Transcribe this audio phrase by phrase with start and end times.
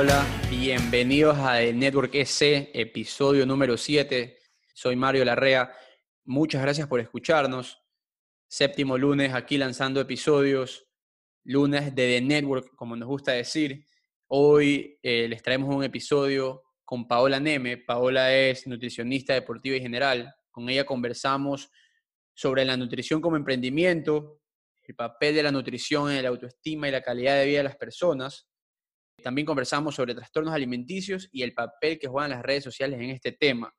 [0.00, 0.24] Paola.
[0.48, 4.34] Bienvenidos a The Network EC, episodio número 7.
[4.72, 5.74] Soy Mario Larrea.
[6.24, 7.82] Muchas gracias por escucharnos.
[8.48, 10.88] Séptimo lunes aquí lanzando episodios.
[11.44, 13.84] Lunes de The Network, como nos gusta decir.
[14.28, 17.76] Hoy eh, les traemos un episodio con Paola Neme.
[17.76, 20.34] Paola es nutricionista deportiva y general.
[20.50, 21.70] Con ella conversamos
[22.32, 24.40] sobre la nutrición como emprendimiento,
[24.80, 27.76] el papel de la nutrición en la autoestima y la calidad de vida de las
[27.76, 28.49] personas.
[29.22, 33.32] También conversamos sobre trastornos alimenticios y el papel que juegan las redes sociales en este
[33.32, 33.74] tema.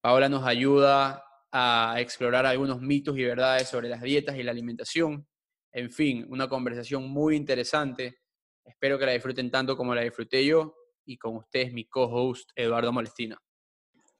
[0.00, 5.26] Paola nos ayuda a explorar algunos mitos y verdades sobre las dietas y la alimentación.
[5.72, 8.18] En fin, una conversación muy interesante.
[8.64, 10.74] Espero que la disfruten tanto como la disfruté yo
[11.04, 13.38] y con ustedes mi co-host Eduardo Molestina.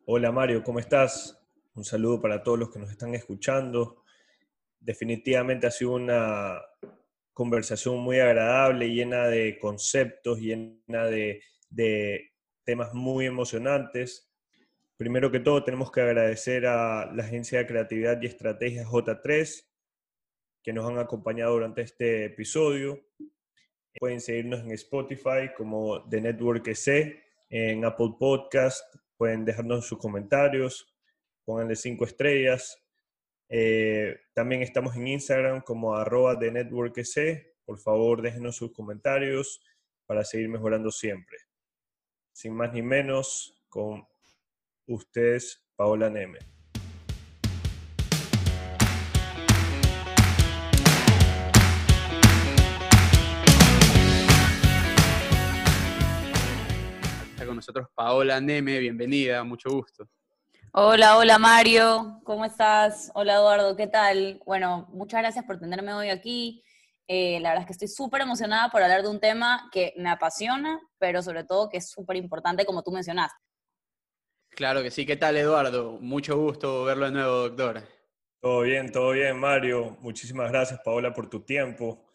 [0.07, 1.39] Hola Mario, ¿cómo estás?
[1.75, 4.05] Un saludo para todos los que nos están escuchando.
[4.81, 6.61] Definitivamente ha sido una
[7.39, 12.33] conversación muy agradable, llena de conceptos, llena de, de
[12.65, 14.29] temas muy emocionantes.
[14.97, 19.65] Primero que todo, tenemos que agradecer a la Agencia de Creatividad y Estrategia J3,
[20.65, 23.07] que nos han acompañado durante este episodio.
[24.01, 28.83] Pueden seguirnos en Spotify como The Network EC, en Apple Podcast,
[29.17, 30.93] pueden dejarnos sus comentarios,
[31.45, 32.77] pónganle cinco estrellas.
[33.51, 37.01] Eh, también estamos en Instagram como arroba The Network.
[37.65, 39.61] Por favor, déjenos sus comentarios
[40.07, 41.39] para seguir mejorando siempre.
[42.33, 44.07] Sin más ni menos, con
[44.87, 46.39] ustedes, Paola Neme.
[57.31, 60.09] Está con nosotros Paola Neme, bienvenida, mucho gusto.
[60.81, 63.11] Hola, hola Mario, ¿cómo estás?
[63.15, 64.41] Hola Eduardo, ¿qué tal?
[64.47, 66.63] Bueno, muchas gracias por tenerme hoy aquí.
[67.09, 70.09] Eh, la verdad es que estoy súper emocionada por hablar de un tema que me
[70.09, 73.35] apasiona, pero sobre todo que es súper importante como tú mencionaste.
[74.51, 75.05] Claro que sí.
[75.05, 75.99] ¿Qué tal, Eduardo?
[76.01, 77.83] Mucho gusto verlo de nuevo, doctor.
[78.41, 79.97] Todo bien, todo bien, Mario.
[80.01, 82.09] Muchísimas gracias, Paola, por tu tiempo.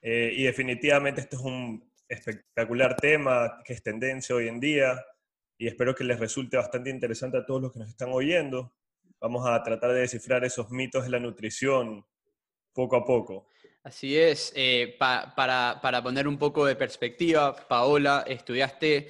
[0.00, 5.04] Eh, y definitivamente este es un espectacular tema que es tendencia hoy en día
[5.58, 8.74] y espero que les resulte bastante interesante a todos los que nos están oyendo.
[9.20, 12.04] Vamos a tratar de descifrar esos mitos de la nutrición
[12.72, 13.48] poco a poco.
[13.82, 14.52] Así es.
[14.54, 19.08] Eh, pa- para, para poner un poco de perspectiva, Paola, estudiaste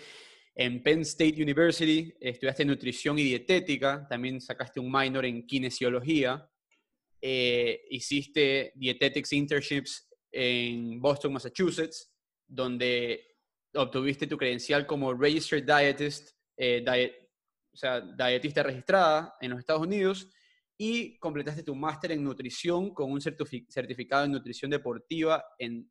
[0.54, 6.48] en Penn State University, estudiaste nutrición y dietética, también sacaste un minor en kinesiología,
[7.20, 12.12] eh, hiciste dietetics internships en Boston, Massachusetts,
[12.46, 13.36] donde
[13.74, 17.28] obtuviste tu credencial como Registered Dietist, eh, diet-
[17.72, 20.30] o sea, dietista registrada en los Estados Unidos,
[20.78, 25.90] y completaste tu máster en nutrición con un certifi- certificado en nutrición deportiva en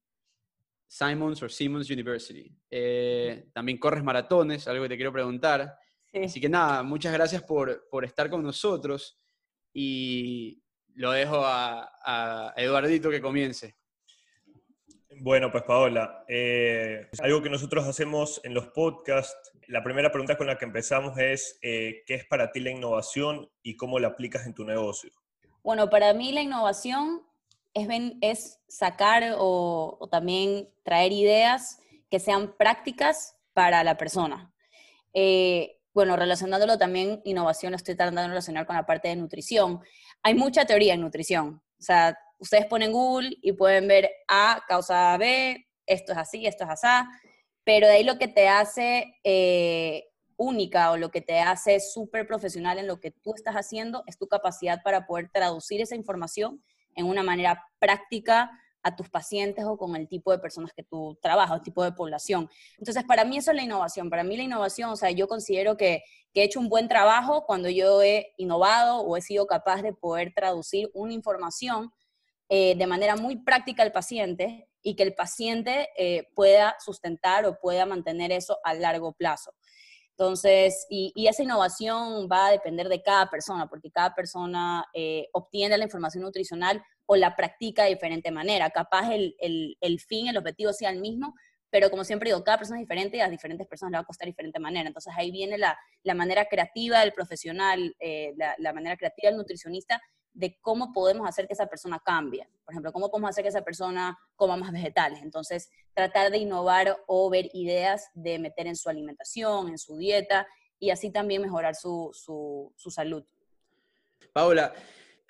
[0.87, 2.55] Simons or Simmons University.
[2.69, 5.75] Eh, también corres maratones, algo que te quiero preguntar.
[6.23, 9.19] Así que nada, muchas gracias por, por estar con nosotros
[9.73, 13.75] y lo dejo a, a Eduardito que comience.
[15.19, 20.47] Bueno, pues Paola, eh, algo que nosotros hacemos en los podcasts, la primera pregunta con
[20.47, 24.45] la que empezamos es, eh, ¿qué es para ti la innovación y cómo la aplicas
[24.45, 25.11] en tu negocio?
[25.63, 27.23] Bueno, para mí la innovación
[27.73, 27.87] es,
[28.21, 34.53] es sacar o, o también traer ideas que sean prácticas para la persona.
[35.13, 39.79] Eh, bueno, relacionándolo también, innovación lo estoy tratando de relacionar con la parte de nutrición.
[40.21, 41.61] Hay mucha teoría en nutrición.
[41.79, 46.63] O sea, ustedes ponen Google y pueden ver A causa B, esto es así, esto
[46.63, 46.87] es así,
[47.63, 50.05] pero de ahí lo que te hace eh,
[50.37, 54.17] única o lo que te hace súper profesional en lo que tú estás haciendo es
[54.17, 56.63] tu capacidad para poder traducir esa información
[56.95, 58.51] en una manera práctica
[58.83, 61.91] a tus pacientes o con el tipo de personas que tú trabajas, el tipo de
[61.91, 62.47] población.
[62.77, 64.11] Entonces, para mí eso es la innovación.
[64.11, 67.47] Para mí la innovación, o sea, yo considero que, que he hecho un buen trabajo
[67.47, 71.91] cuando yo he innovado o he sido capaz de poder traducir una información
[72.47, 77.57] eh, de manera muy práctica al paciente y que el paciente eh, pueda sustentar o
[77.59, 79.51] pueda mantener eso a largo plazo.
[80.11, 85.27] Entonces, y, y, esa innovación va a depender de cada persona, porque cada persona eh,
[85.33, 88.69] obtiene la información nutricional o la practica de diferente manera.
[88.69, 91.33] Capaz el, el, el, fin, el objetivo sea el mismo,
[91.71, 94.05] pero como siempre digo, cada persona es diferente y a diferentes personas le va a
[94.05, 94.87] costar de diferente manera.
[94.87, 97.95] Entonces ahí viene la, la manera creativa del profesional,
[98.37, 99.99] la, la manera creativa del nutricionista
[100.35, 102.47] de cómo podemos hacer que esa persona cambie.
[102.63, 105.21] Por ejemplo, cómo podemos hacer que esa persona coma más vegetales.
[105.23, 110.45] Entonces, tratar de innovar o ver ideas de meter en su alimentación, en su dieta,
[110.77, 113.23] y así también mejorar su, su, salud.
[114.33, 114.73] Paola,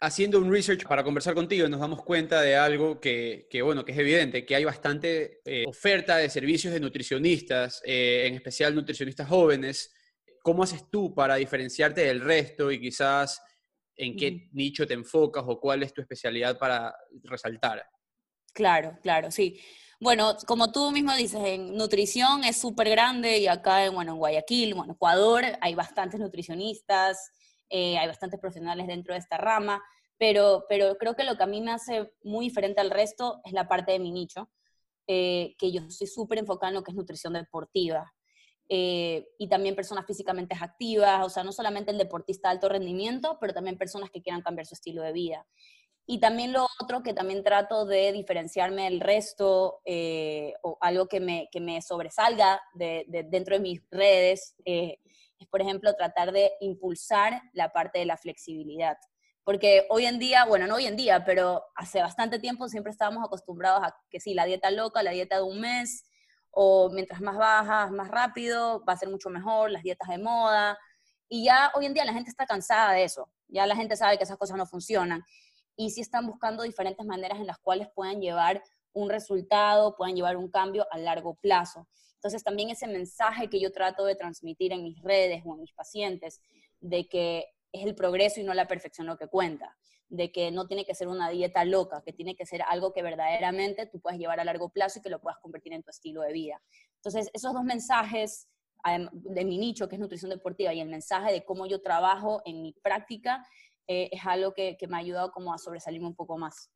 [0.01, 3.97] haciendo un research para conversar contigo nos damos cuenta de algo que, bueno, que es
[3.99, 9.93] evidente, que hay bastante eh, oferta de servicios de nutricionistas, eh, en especial nutricionistas jóvenes.
[10.41, 13.41] ¿Cómo haces tú para diferenciarte del resto y quizás
[13.97, 17.87] en qué nicho te enfocas o cuál es tu especialidad para resaltar?
[18.53, 19.59] Claro, claro, sí.
[19.99, 24.17] Bueno, como tú mismo dices, en nutrición es súper grande y acá en, bueno, en
[24.17, 27.31] Guayaquil, bueno, Ecuador, hay bastantes nutricionistas,
[27.69, 29.81] eh, hay bastantes profesionales dentro de esta rama,
[30.17, 33.53] pero, pero creo que lo que a mí me hace muy diferente al resto es
[33.53, 34.49] la parte de mi nicho,
[35.07, 38.13] eh, que yo estoy súper enfocada en lo que es nutrición deportiva.
[38.67, 43.37] Eh, y también personas físicamente activas, o sea, no solamente el deportista de alto rendimiento,
[43.39, 45.45] pero también personas que quieran cambiar su estilo de vida.
[46.07, 49.81] Y también lo otro que también trato de diferenciarme del resto
[50.61, 54.99] o algo que me, que me sobresalga de, dentro de mis redes es,
[55.49, 58.97] por ejemplo, tratar de impulsar la parte de la flexibilidad.
[59.43, 63.23] Porque hoy en día, bueno, no hoy en día, pero hace bastante tiempo siempre estábamos
[63.23, 66.03] acostumbrados a que sí, la dieta loca, la dieta de un mes,
[66.57, 70.79] o mientras más bajas, más rápido, va a ser mucho mejor, las dietas de moda.
[71.27, 73.29] Y ya hoy en día la gente está cansada de eso.
[73.49, 75.21] Ya la gente sabe que esas cosas no funcionan.
[75.75, 78.63] Y sí están buscando diferentes maneras en las cuales puedan llevar
[78.93, 81.89] un resultado, puedan llevar un cambio a largo plazo.
[82.13, 85.73] Entonces también ese mensaje que yo trato de transmitir en mis redes o en mis
[85.73, 86.39] pacientes,
[86.79, 89.75] de que es el progreso y no la perfección lo que cuenta,
[90.09, 93.01] de que no tiene que ser una dieta loca, que tiene que ser algo que
[93.01, 96.21] verdaderamente tú puedas llevar a largo plazo y que lo puedas convertir en tu estilo
[96.21, 96.61] de vida.
[96.97, 98.47] Entonces, esos dos mensajes
[99.11, 102.61] de mi nicho, que es nutrición deportiva, y el mensaje de cómo yo trabajo en
[102.61, 103.45] mi práctica,
[103.87, 106.71] eh, es algo que, me ha ayudado como a sobresalirme un poco más.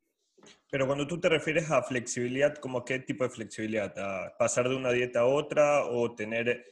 [0.72, 3.94] Pero cuando tú te refieres a flexibilidad, ¿cómo qué tipo de flexibilidad?
[3.98, 6.66] ¿A pasar de una dieta a otra o tener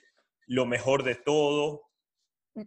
[0.48, 1.87] lo mejor de todo?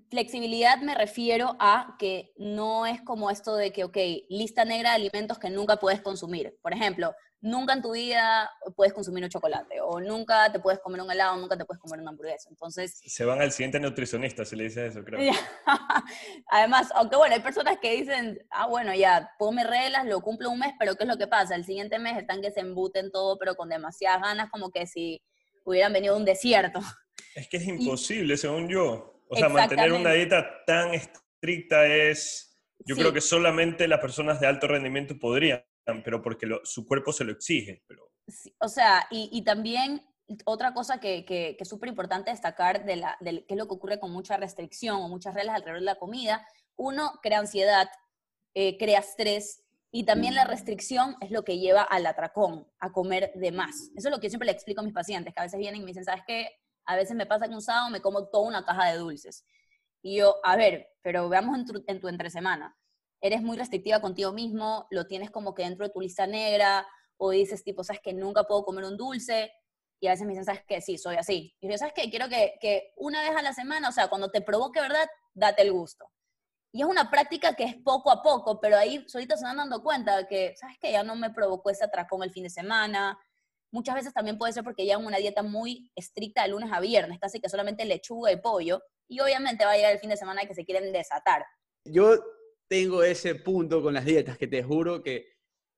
[0.08, 3.96] Flexibilidad me refiero a que no es como esto de que, ok,
[4.28, 6.56] lista negra de alimentos que nunca puedes consumir.
[6.62, 11.00] Por ejemplo, nunca en tu vida puedes consumir un chocolate, o nunca te puedes comer
[11.00, 12.48] un helado, nunca te puedes comer una hamburguesa.
[12.50, 13.00] Entonces...
[13.04, 15.32] Se van al siguiente nutricionista si le dices eso, creo.
[16.50, 20.50] Además, aunque bueno, hay personas que dicen, ah, bueno, ya, pongo mis reglas, lo cumplo
[20.50, 21.56] un mes, pero ¿qué es lo que pasa?
[21.56, 25.20] El siguiente mes están que se embuten todo, pero con demasiadas ganas, como que si
[25.64, 26.81] hubieran venido de un desierto.
[27.34, 29.19] Es que es imposible, según yo.
[29.31, 32.59] O sea, mantener una dieta tan estricta es...
[32.81, 35.62] Yo creo que solamente las personas de alto rendimiento podrían
[36.05, 37.82] pero porque su cuerpo se lo exige.
[37.87, 38.11] Pero...
[38.59, 40.03] o sea, y, también
[40.44, 43.99] otra cosa que, que, es súper importante destacar de, la, qué es lo que ocurre
[43.99, 47.88] con mucha restricción o muchas reglas alrededor de la comida, uno crea ansiedad,
[48.55, 53.33] eh, crea estrés y también la restricción es lo que lleva al atracón, a comer
[53.35, 53.91] de más.
[53.97, 55.81] Eso es lo que yo siempre le explico a mis pacientes, que a veces vienen
[55.81, 56.49] y me dicen, ¿sabes qué?
[56.90, 59.44] A veces me pasa que un sábado me como toda una caja de dulces.
[60.02, 62.08] Y yo, a ver, pero veamos en tu, en tu
[63.20, 66.84] eres muy restrictiva contigo mismo, lo tienes como que dentro de tu lista negra,
[67.16, 69.52] o dices tipo, sabes que nunca puedo comer un dulce,
[70.00, 71.54] y a veces me dicen, sabes que sí, soy así.
[71.60, 74.31] Y yo, sabes que quiero que, que una vez a la semana, o sea, cuando
[74.31, 75.06] te provoque, ¿verdad?
[75.32, 76.10] Date el gusto.
[76.72, 79.81] Y es una práctica que es poco a poco, pero ahí solitos se van dando
[79.81, 83.16] cuenta que, ¿sabes que Ya no me provocó ese atracón el fin de semana.
[83.72, 87.19] Muchas veces también puede ser porque llevan una dieta muy estricta de lunes a viernes,
[87.20, 90.46] casi que solamente lechuga y pollo, y obviamente va a llegar el fin de semana
[90.46, 91.44] que se quieren desatar.
[91.84, 92.19] Yo
[92.69, 95.26] tengo ese punto con las dietas que te juro que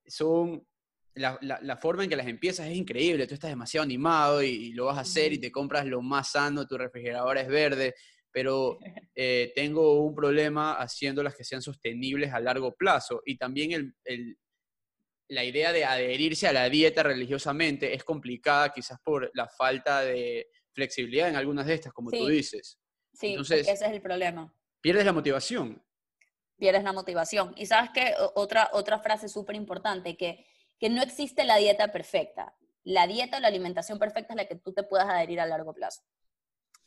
[0.07, 0.67] son
[1.15, 3.27] la, la, forma en que las empiezas es increíble.
[3.27, 6.67] Tú estás demasiado animado y, lo vas a hacer y te compras lo más sano,
[6.67, 7.95] tu refrigerador es verde,
[8.31, 8.79] pero
[9.15, 13.23] eh, tengo un problema haciéndolas que sean sostenibles a largo plazo.
[13.25, 14.37] Y también el, el,
[15.33, 20.49] la idea de adherirse a la dieta religiosamente es complicada quizás por la falta de
[20.73, 22.79] flexibilidad en algunas de estas, como tú dices.
[23.13, 24.55] Sí, Entonces, ese es el problema.
[24.81, 25.83] Pierdes la motivación
[26.63, 27.53] pierdes la motivación.
[27.57, 30.47] Y sabes que otra, otra frase súper importante, que,
[30.79, 32.55] que no existe la dieta perfecta.
[32.85, 35.75] La dieta o la alimentación perfecta es la que tú te puedas adherir a largo
[35.75, 36.03] plazo.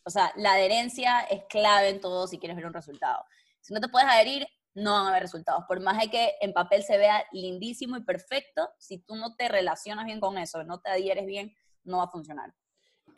[0.05, 3.25] O sea, la adherencia es clave en todo si quieres ver un resultado.
[3.59, 5.63] Si no te puedes adherir, no van a haber resultados.
[5.67, 9.47] Por más de que en papel se vea lindísimo y perfecto, si tú no te
[9.47, 12.53] relacionas bien con eso, no te adhieres bien, no va a funcionar.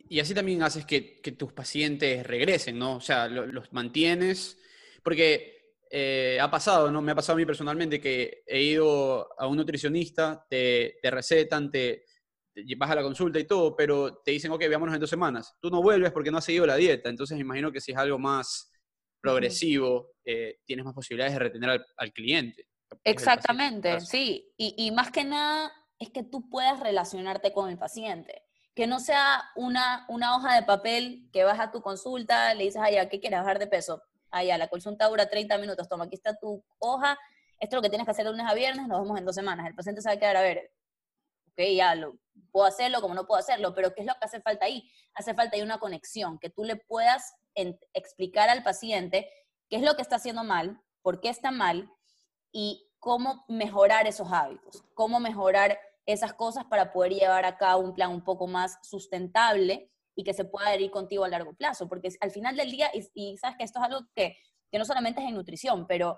[0.07, 2.95] Y así también haces que, tus pacientes regresen, ¿no?
[2.95, 4.57] O sea, los mantienes,
[5.03, 7.01] porque eh, ha pasado, ¿no?
[7.01, 12.05] Me ha pasado a mí personalmente que he ido a un nutricionista, te, recetan, te,
[12.77, 15.55] vas a la consulta y todo, pero te dicen, ok, veámonos en dos semanas.
[15.59, 17.09] Tú no vuelves porque no has seguido la dieta.
[17.09, 18.71] Entonces, imagino que si es algo más
[19.21, 22.67] progresivo, eh, tienes más posibilidades de retener al, cliente.
[23.03, 24.53] Exactamente, sí.
[24.57, 28.43] Y, y, más que nada es que tú puedas relacionarte con el paciente.
[28.75, 32.81] Que no sea una, una hoja de papel que vas a tu consulta, le dices,
[32.83, 34.01] ay, ¿a qué quieres bajar de peso?
[34.29, 37.17] allá, la consulta dura 30 minutos, toma, aquí está tu hoja
[37.59, 39.35] esto es lo que tienes que hacer de lunes a viernes, nos vemos en dos
[39.35, 39.65] semanas.
[39.67, 40.71] El paciente sabe quedar a ver,
[41.51, 42.17] ok, ya lo,
[42.51, 44.89] puedo hacerlo como no puedo hacerlo, pero ¿qué es lo que hace falta ahí?
[45.15, 47.33] Hace falta ahí una conexión, que tú le puedas
[47.93, 49.29] explicar al paciente
[49.69, 51.91] qué es lo que está haciendo mal, por qué está mal
[52.51, 57.93] y cómo mejorar esos hábitos, cómo mejorar esas cosas para poder llevar a cabo un
[57.93, 62.09] plan un poco más sustentable y que se pueda adherir contigo a largo plazo, porque
[62.21, 64.37] al final del día, y, sabes que esto es algo que,
[64.71, 66.17] que no solamente es en nutrición, pero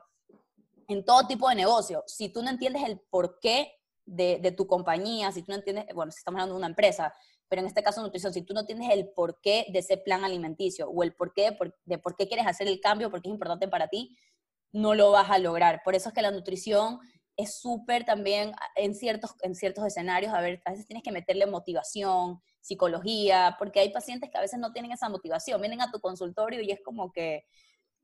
[0.88, 3.74] en todo tipo de negocio, si tú no entiendes el porqué
[4.06, 7.14] de, de tu compañía, si tú no entiendes, bueno, si estamos hablando de una empresa,
[7.50, 10.90] pero en este caso nutrición, si tú no tienes el porqué de ese plan alimenticio
[10.90, 13.68] o el porqué de por, de por qué quieres hacer el cambio, porque es importante
[13.68, 14.16] para ti,
[14.72, 15.82] no lo vas a lograr.
[15.84, 17.00] Por eso es que la nutrición
[17.36, 21.46] es súper también en ciertos, en ciertos escenarios, a ver, a veces tienes que meterle
[21.46, 26.00] motivación, psicología, porque hay pacientes que a veces no tienen esa motivación, vienen a tu
[26.02, 27.46] consultorio y es como que,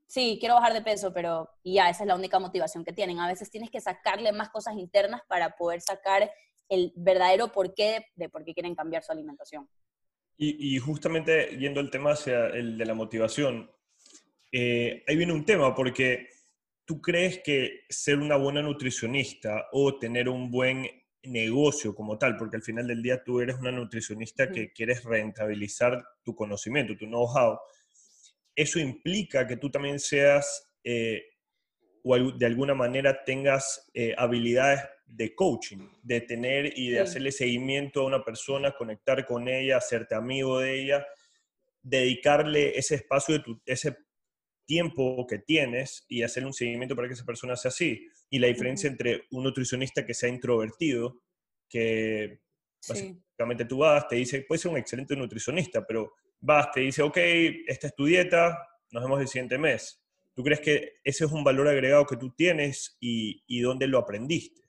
[0.06, 3.20] sí, quiero bajar de peso, pero ya, esa es la única motivación que tienen.
[3.20, 6.30] A veces tienes que sacarle más cosas internas para poder sacar
[6.68, 9.68] el verdadero porqué de por qué quieren cambiar su alimentación.
[10.38, 13.70] Y, justamente yendo al tema hacia el de la motivación,
[14.52, 16.28] eh, ahí viene un tema, porque
[16.84, 20.86] ¿tú crees que ser una buena nutricionista o tener un buen
[21.22, 26.04] negocio como tal, porque al final del día tú eres una nutricionista que quieres rentabilizar
[26.22, 27.58] tu conocimiento, tu know-how,
[28.54, 31.22] eso implica que tú también seas eh,
[32.02, 38.00] o de alguna manera tengas eh, habilidades de coaching, de tener y de hacerle seguimiento
[38.00, 41.06] a una persona, conectar con ella, hacerte amigo de ella,
[41.82, 43.96] dedicarle ese espacio de tu, ese
[44.66, 48.08] tiempo que tienes y hacer un seguimiento para que esa persona sea así.
[48.28, 51.22] Y la diferencia entre un nutricionista que sea introvertido,
[51.68, 52.40] que
[52.86, 57.16] básicamente tú vas, te dice, puede ser un excelente nutricionista, pero vas, te dice, ok,
[57.68, 58.58] esta es tu dieta,
[58.90, 60.02] nos vemos el siguiente mes.
[60.34, 63.98] ¿Tú crees que ese es un valor agregado que tú tienes y, y dónde lo
[63.98, 64.65] aprendiste?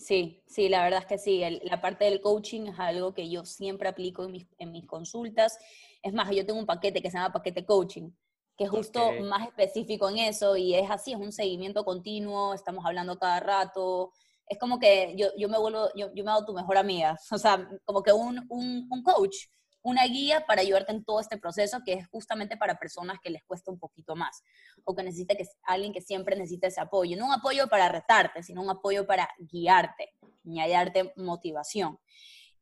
[0.00, 1.42] Sí, sí, la verdad es que sí.
[1.62, 5.58] la parte del coaching es algo que yo siempre aplico en mis, en mis consultas.
[6.02, 8.10] Es más, yo tengo un paquete que se llama paquete coaching,
[8.56, 12.82] que es justo más específico en eso y es así, es un seguimiento continuo, estamos
[12.86, 14.10] hablando cada rato,
[14.46, 17.36] es como que yo, yo me vuelvo, yo, yo, me hago tu mejor amiga, o
[17.38, 19.36] sea, como que un, un, un, coach,
[19.82, 23.42] una guía para ayudarte en todo este proceso que es justamente para personas que les
[23.44, 24.42] cuesta un poquito más
[24.84, 28.42] o que necesita que alguien que siempre necesita ese apoyo, no un apoyo para retarte,
[28.42, 31.98] sino un apoyo para guiarte, añadarte motivación.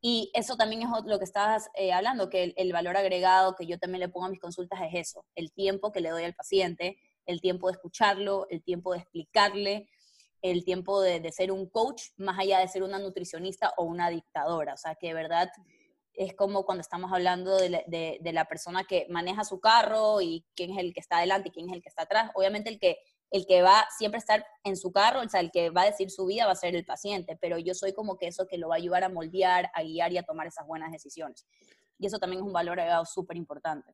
[0.01, 3.77] Y eso también es lo que estabas eh, hablando, que el, valor agregado que yo
[3.77, 6.97] también le pongo a mis consultas es eso, el tiempo que le doy al paciente,
[7.25, 9.89] el tiempo de escucharlo, el tiempo de explicarle,
[10.41, 14.73] el tiempo de, ser un coach, más allá de ser una nutricionista o una dictadora.
[14.73, 15.51] O sea, que de verdad
[16.13, 20.79] es como cuando estamos hablando de la, persona que maneja su carro y quién es
[20.79, 22.31] el que está adelante y quién es el que está atrás.
[22.35, 22.99] Obviamente el que
[23.31, 25.85] el que va siempre a estar en su carro, o sea, el que va a
[25.85, 28.57] decir su vida va a ser el paciente, pero yo soy como que eso que
[28.57, 31.45] lo va a ayudar a moldear, a guiar y a tomar esas buenas decisiones.
[31.99, 33.93] Y eso también es un valor agregado súper importante.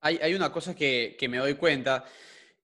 [0.00, 2.04] Hay, hay, una cosa que, que, me doy cuenta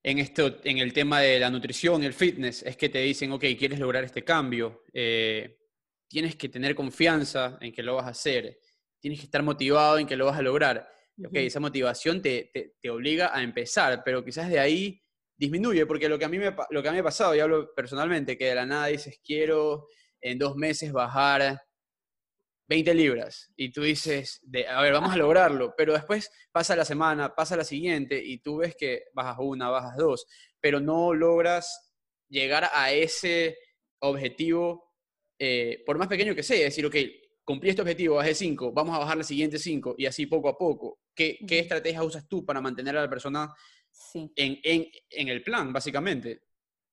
[0.03, 3.31] en, esto, en el tema de la nutrición y el fitness, es que te dicen,
[3.31, 5.59] ok, quieres lograr este cambio, eh,
[6.09, 8.59] tienes que tener confianza en que lo vas a hacer,
[9.01, 10.89] tienes que estar motivado en que lo vas a lograr.
[11.25, 15.03] Ok, esa motivación te, te, te obliga a empezar, pero quizás de ahí
[15.39, 17.41] disminuye, porque lo que, a mí me, lo que a mí me ha pasado, y
[17.41, 19.87] hablo personalmente, que de la nada dices, quiero
[20.21, 21.61] en dos meses bajar
[22.69, 26.85] 20 libras, y tú dices, de, a ver, vamos a lograrlo, pero después pasa la
[26.85, 30.27] semana, pasa la siguiente, y tú ves que bajas una, bajas dos,
[30.61, 31.95] pero no logras
[32.29, 33.57] llegar a ese
[34.01, 34.93] objetivo,
[35.39, 36.97] eh, por más pequeño que sea, es decir, ok,
[37.49, 40.59] cumplí este objetivo, bajé 5, vamos a bajar la siguiente 5, y así poco a
[40.59, 40.99] poco.
[41.15, 43.55] ¿Qué, ¿Qué estrategia usas tú para mantener a la persona
[44.15, 46.43] en, el plan, básicamente.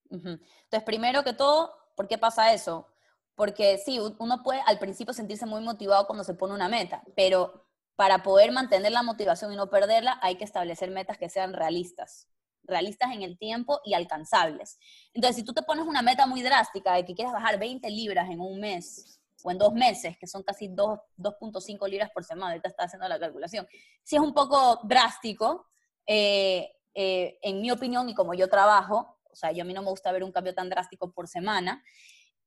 [0.09, 2.87] Entonces, primero que todo, ¿por qué pasa eso?
[3.35, 7.67] Porque sí, uno puede al principio sentirse muy motivado cuando se pone una meta, pero
[7.97, 12.29] para poder mantener la motivación y no perderla, hay que establecer metas que sean realistas,
[12.63, 14.79] realistas en el tiempo y alcanzables.
[15.13, 18.29] Entonces, si tú te pones una meta muy drástica de que quieres bajar 20 libras
[18.29, 22.69] en un mes o en dos meses, que son casi 2.5 libras por semana, ahorita
[22.69, 23.67] está haciendo la calculación,
[24.03, 25.67] si es un poco drástico,
[26.07, 29.83] eh, eh, en mi opinión y como yo trabajo, o sea, yo a mí no
[29.83, 31.83] me gusta ver un cambio tan drástico por semana.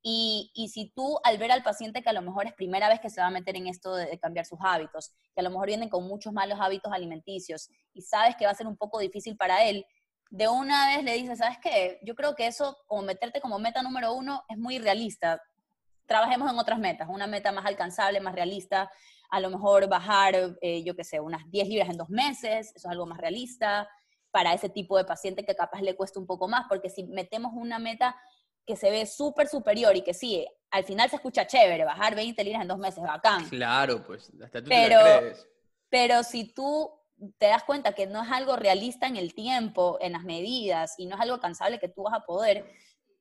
[0.03, 3.01] Y, y, si tú al ver al paciente que a lo mejor es primera vez
[3.01, 5.67] que se va a meter en esto de, cambiar sus hábitos, que a lo mejor
[5.67, 9.37] vienen con muchos malos hábitos alimenticios y sabes que va a ser un poco difícil
[9.37, 9.85] para él,
[10.31, 11.99] de una vez le dices, ¿sabes qué?
[12.03, 15.43] Yo creo que eso, como meterte como meta número uno, es muy realista.
[16.09, 18.91] Trabajemos en otras metas, una meta más alcanzable, más realista,
[19.31, 22.89] a lo mejor bajar, eh, yo qué sé, unas 10 libras en dos meses, eso
[22.89, 23.87] es algo más realista
[24.31, 27.53] para ese tipo de paciente que capaz le cuesta un poco más, porque si metemos
[27.55, 28.17] una meta
[28.67, 32.43] que se ve súper superior y que sí, al final se escucha chévere, bajar 20
[32.43, 33.47] libras en dos meses, bacán.
[33.49, 35.49] Claro, pues, hasta tú pero, te crees.
[35.91, 36.91] Pero si tú
[37.39, 41.07] te das cuenta que no es algo realista en el tiempo, en las medidas, y
[41.07, 42.71] no es algo alcanzable que tú vas a poder,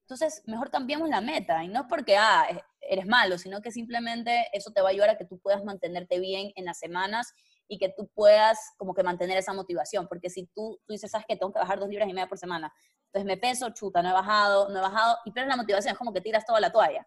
[0.08, 1.66] entonces mejor cambiamos la meta.
[1.66, 2.48] Y no es porque, ah,
[2.80, 6.18] eres malo, sino que simplemente eso te va a ayudar a que tú puedas mantenerte
[6.22, 7.34] bien en las semanas
[7.68, 10.08] y que tú puedas como que mantener esa motivación.
[10.08, 12.38] Porque si tú, tú dices, sabes que tengo que bajar dos libras y media por
[12.38, 12.74] semana,
[13.08, 15.98] entonces me peso, chuta, no he bajado, no he bajado, y pierdes la motivación, es
[15.98, 17.06] como que tiras toda la toalla.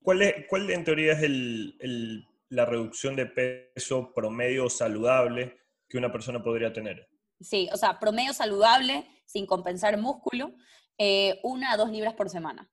[0.00, 5.98] ¿Cuál, es, cuál en teoría es el, el, la reducción de peso promedio saludable que
[5.98, 7.08] una persona podría tener?
[7.40, 10.54] Sí, o sea, promedio saludable, sin compensar músculo,
[10.98, 12.70] eh, una a dos libras por semana.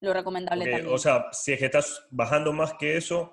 [0.00, 0.94] Lo recomendable también.
[0.94, 3.32] O sea, si es que estás bajando más que eso,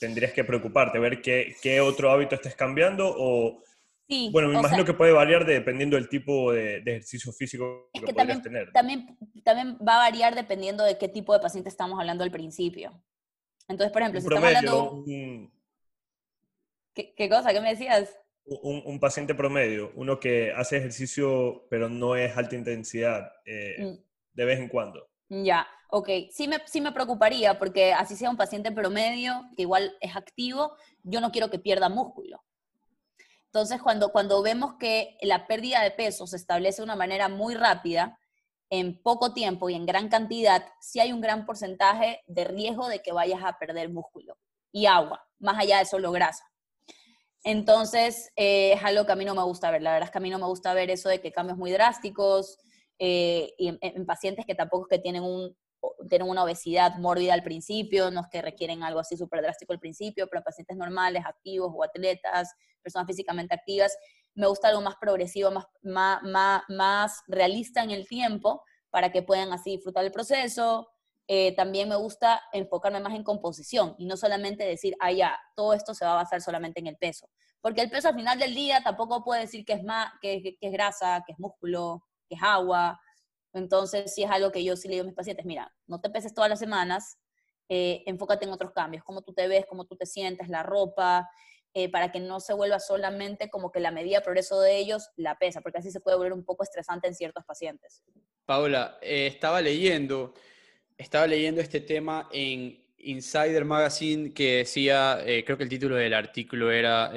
[0.00, 3.62] tendrías que preocuparte, ver qué, qué otro hábito estás cambiando o...
[4.08, 8.12] Sí, bueno, me imagino que puede variar dependiendo del tipo de, ejercicio físico que, que
[8.12, 8.72] también, tener.
[8.72, 13.00] También, también va a variar dependiendo de qué tipo de paciente estamos hablando al principio.
[13.68, 15.04] Entonces, por ejemplo, si estamos hablando...
[16.94, 17.52] ¿Qué, ¿Qué, cosa?
[17.52, 18.18] ¿Qué me decías?
[18.44, 24.04] Un, un, paciente promedio, uno que hace ejercicio pero no es alta intensidad eh, mm.
[24.32, 25.08] de vez en cuando.
[25.28, 26.08] Ya, ok.
[26.30, 30.76] Sí me, sí me preocuparía porque así sea un paciente promedio, que igual es activo,
[31.04, 32.42] yo no quiero que pierda músculo.
[33.46, 37.54] Entonces, cuando, cuando vemos que la pérdida de peso se establece de una manera muy
[37.54, 38.18] rápida,
[38.72, 43.02] en poco tiempo y en gran cantidad, sí hay un gran porcentaje de riesgo de
[43.02, 44.38] que vayas a perder músculo
[44.72, 46.42] y agua, más allá de solo grasa.
[47.44, 49.82] Entonces, eh, es algo que a mí no me gusta ver.
[49.82, 51.72] La verdad es que a mí no me gusta ver eso de que cambios muy
[51.72, 52.58] drásticos,
[52.98, 55.56] eh, y en, pacientes que tampoco es que tienen, un,
[56.08, 59.80] tienen una obesidad mórbida al principio, no es que requieren algo así súper drástico al
[59.80, 63.96] principio, pero en pacientes normales, activos o atletas, personas físicamente activas,
[64.34, 65.66] me gusta algo más progresivo, más,
[66.22, 70.88] más, más, realista en el tiempo para que puedan así disfrutar el proceso.
[71.28, 75.72] Eh, también me gusta enfocarme más en composición y no solamente decir, ah, ya, todo
[75.72, 77.28] esto se va a basar solamente en el peso.
[77.60, 80.72] Porque el peso al final del día tampoco puede decir que es, más, que, es
[80.72, 83.00] grasa, que es músculo, que es agua.
[83.52, 86.10] Entonces, si es algo que yo sí le digo a mis pacientes, mira, no te
[86.10, 87.18] peses todas las semanas,
[87.68, 91.28] eh, enfócate en otros cambios, cómo tú te ves, cómo tú te sientes, la ropa,
[91.74, 95.08] eh, para que no se vuelva solamente como que la medida de progreso de ellos
[95.16, 98.02] la pesa, porque así se puede volver un poco estresante en ciertos pacientes.
[98.44, 100.34] Paula, eh, estaba leyendo,
[101.02, 106.70] estaba leyendo este tema en Insider Magazine que decía, creo que el título del artículo
[106.70, 107.12] era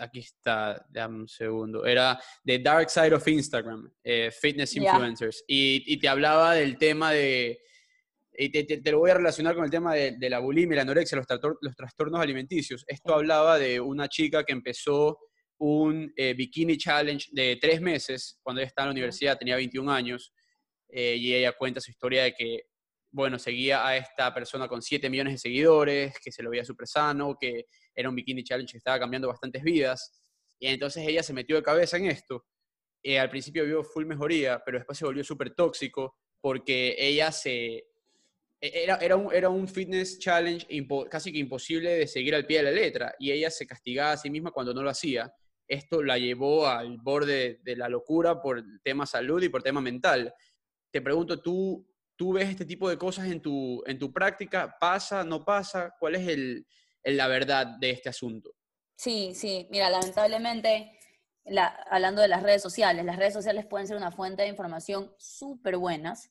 [0.00, 5.98] aquí está, dame un segundo, era The Dark Side of Instagram, eh, Fitness Influencers, y,
[5.98, 7.60] te hablaba del tema de,
[8.32, 11.26] y te, lo voy a relacionar con el tema de, la bulimia, la anorexia, los,
[11.60, 12.84] los, trastornos alimenticios.
[12.86, 15.18] Esto hablaba de una chica que empezó
[15.58, 19.92] un eh, bikini challenge de tres meses cuando ella estaba en la universidad, tenía 21
[19.92, 20.32] años,
[20.92, 22.64] eh, y ella cuenta su historia de que
[23.12, 26.86] bueno, seguía a esta persona con 7 millones de seguidores, que se lo veía súper
[27.40, 30.22] que era un bikini challenge que estaba cambiando bastantes vidas.
[30.58, 32.44] Y entonces ella se metió de cabeza en esto.
[33.02, 37.86] Eh, al principio vio full mejoría, pero después se volvió súper tóxico porque ella se...
[38.60, 40.66] E, era, era, un, era un fitness challenge
[41.10, 44.16] casi que imposible de seguir al pie de la letra y ella se castigaba a
[44.16, 45.32] sí misma cuando no lo hacía.
[45.66, 50.34] Esto la llevó al borde de la locura por tema salud y por tema mental.
[50.90, 51.86] Te pregunto, ¿tú
[52.20, 54.76] ¿Tú ves este tipo de cosas en tu, en tu práctica?
[54.78, 55.24] ¿Pasa?
[55.24, 55.94] ¿No pasa?
[55.98, 56.66] ¿Cuál es el,
[57.02, 58.50] la verdad de este asunto?
[58.94, 59.66] Sí, sí.
[59.70, 60.98] Mira, lamentablemente,
[61.90, 65.78] hablando de las redes sociales, las redes sociales pueden ser una fuente de información súper
[65.78, 66.30] buenas,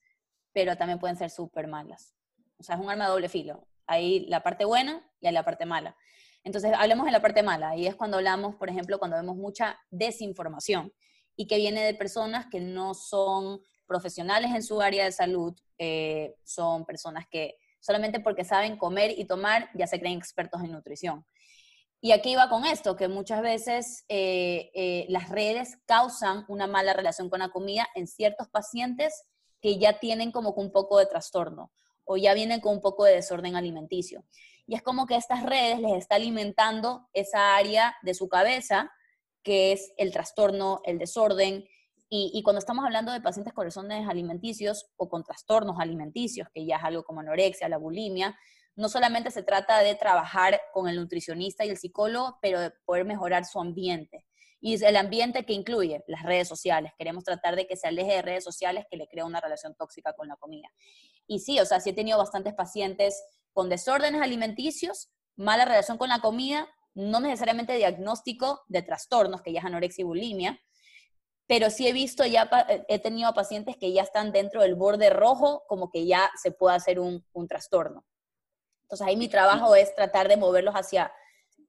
[0.53, 2.13] pero también pueden ser súper malas.
[2.59, 3.67] O sea, es un arma de doble filo.
[3.87, 5.97] Hay la parte buena y hay la parte mala.
[6.43, 7.75] Entonces, hablemos de la parte mala.
[7.75, 10.93] Y es cuando hablamos, por ejemplo, cuando vemos mucha desinformación
[11.35, 16.35] y que viene de personas que no son profesionales en su área de salud, eh,
[16.45, 21.25] son personas que solamente porque saben comer y tomar ya se creen expertos en nutrición.
[22.01, 26.93] Y aquí va con esto, que muchas veces eh, eh, las redes causan una mala
[26.93, 29.25] relación con la comida en ciertos pacientes
[29.59, 31.73] que ya tienen como que un poco de trastorno
[32.05, 34.23] o ya vienen con un poco de desorden alimenticio.
[34.65, 38.91] Y es como que estas redes les está alimentando esa área de su cabeza,
[39.43, 41.65] que es el trastorno, el desorden,
[42.11, 46.77] y, cuando estamos hablando de pacientes con desórdenes alimenticios o con trastornos alimenticios, que ya
[46.77, 48.35] es algo como anorexia, la bulimia,
[48.75, 53.05] no solamente se trata de trabajar con el nutricionista y el psicólogo, pero de poder
[53.05, 54.25] mejorar su ambiente.
[54.59, 56.93] Y el ambiente que incluye las redes sociales.
[56.97, 60.13] Queremos tratar de que se aleje de redes sociales que le crea una relación tóxica
[60.13, 60.67] con la comida.
[61.27, 66.09] Y sí, o sea, sí he tenido bastantes pacientes con desórdenes alimenticios, mala relación con
[66.09, 70.59] la comida, no necesariamente diagnóstico de trastornos, que ya es anorexia y bulimia,
[71.49, 72.47] pero sí he visto ya,
[72.87, 76.75] he tenido pacientes que ya están dentro del borde rojo, como que ya se puede
[76.75, 78.05] hacer un, un trastorno.
[78.83, 81.11] Entonces ahí mi trabajo es tratar de moverlos hacia,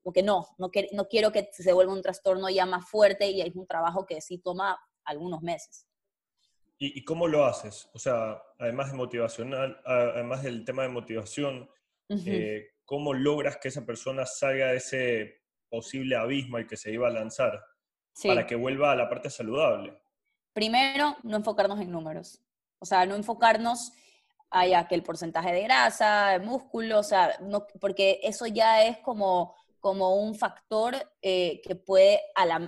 [0.03, 3.57] porque no, no, no quiero que se vuelva un trastorno ya más fuerte y es
[3.57, 5.87] un trabajo que sí toma algunos meses.
[6.79, 7.89] ¿Y, cómo lo haces?
[7.95, 11.71] O sea, además de motivacional, además del tema de motivación,
[12.27, 17.09] eh, ¿cómo logras que esa persona salga de ese posible abismo al que se iba
[17.09, 17.63] a lanzar?
[18.29, 20.01] Para que vuelva a la parte saludable?
[20.53, 22.41] Primero, no enfocarnos en números.
[22.79, 23.93] O sea, no enfocarnos
[24.51, 28.99] a que el porcentaje de grasa, de músculo, o sea, no, porque eso ya es
[28.99, 32.21] como, como un factor eh, que puede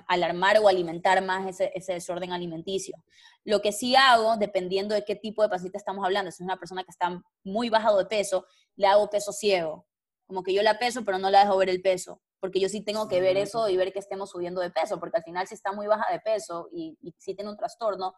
[0.06, 3.02] alarmar o alimentar más ese, ese, desorden alimenticio.
[3.44, 6.58] Lo que sí hago, dependiendo de qué tipo de paciente estamos hablando, si es una
[6.58, 9.86] persona que está muy bajado de peso, le hago peso ciego.
[10.26, 12.80] Como que yo la peso, pero no la dejo ver el peso porque yo sí
[12.80, 15.54] tengo que ver eso y ver que estemos subiendo de peso, porque al final si
[15.54, 18.14] está muy baja de peso y, si tiene un trastorno,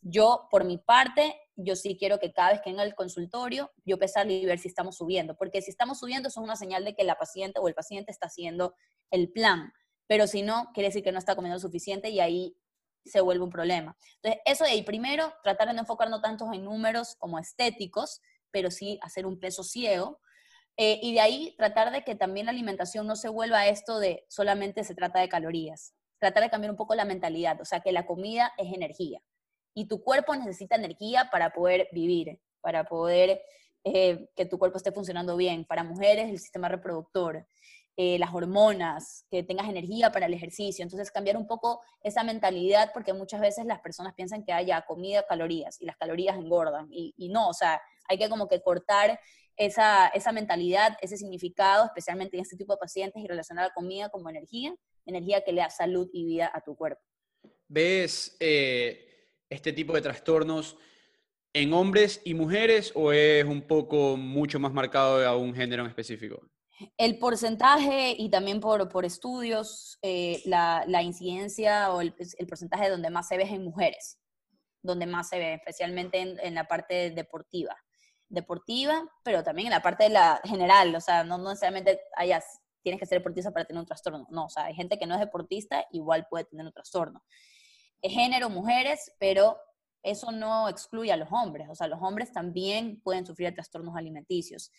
[0.00, 3.96] yo por mi parte, yo sí quiero que cada vez que venga el consultorio, yo
[3.96, 6.96] pesarle y ver si estamos subiendo, porque si estamos subiendo eso es una señal de
[6.96, 8.74] que la paciente o el paciente está haciendo
[9.12, 9.72] el plan,
[10.08, 12.56] pero si no, quiere decir que no está comiendo lo suficiente y ahí
[13.04, 13.96] se vuelve un problema.
[14.16, 18.72] Entonces, eso de ahí, primero, tratar de no enfocarnos tanto en números como estéticos, pero
[18.72, 20.18] sí hacer un peso ciego,
[20.76, 24.24] eh, y de ahí tratar de que también la alimentación no se vuelva esto de
[24.28, 25.94] solamente se trata de calorías.
[26.18, 29.20] Tratar de cambiar un poco la mentalidad, o sea, que la comida es energía.
[29.74, 33.42] Y tu cuerpo necesita energía para poder vivir, para poder
[33.84, 35.64] eh, que tu cuerpo esté funcionando bien.
[35.64, 37.46] Para mujeres, el sistema reproductor,
[37.96, 40.82] eh, las hormonas, que tengas energía para el ejercicio.
[40.82, 45.24] Entonces, cambiar un poco esa mentalidad, porque muchas veces las personas piensan que haya comida,
[45.26, 46.88] calorías, y las calorías engordan.
[46.90, 49.20] Y, y no, o sea, hay que como que cortar
[49.60, 54.08] esa, esa mentalidad, ese significado, especialmente en este tipo de pacientes y relacionar la comida
[54.08, 57.02] como energía, energía que le da salud y vida a tu cuerpo.
[57.68, 60.78] ¿Ves eh, este tipo de trastornos
[61.52, 65.90] en hombres y mujeres o es un poco mucho más marcado a un género en
[65.90, 66.40] específico?
[66.96, 72.88] El porcentaje y también por, por estudios, eh, la, la, incidencia o el, el, porcentaje
[72.88, 74.18] donde más se ve es en mujeres,
[74.82, 77.76] donde más se ve, especialmente en, en la parte deportiva
[78.30, 82.98] deportiva, pero también en la parte de la general, o sea, no, necesariamente hayas, tienes
[82.98, 85.20] que ser deportista para tener un trastorno, no, o sea, hay gente que no es
[85.20, 87.22] deportista, igual puede tener un trastorno.
[88.00, 89.58] Género, mujeres, pero
[90.02, 94.70] eso no excluye a los hombres, o sea, los hombres también pueden sufrir trastornos alimenticios.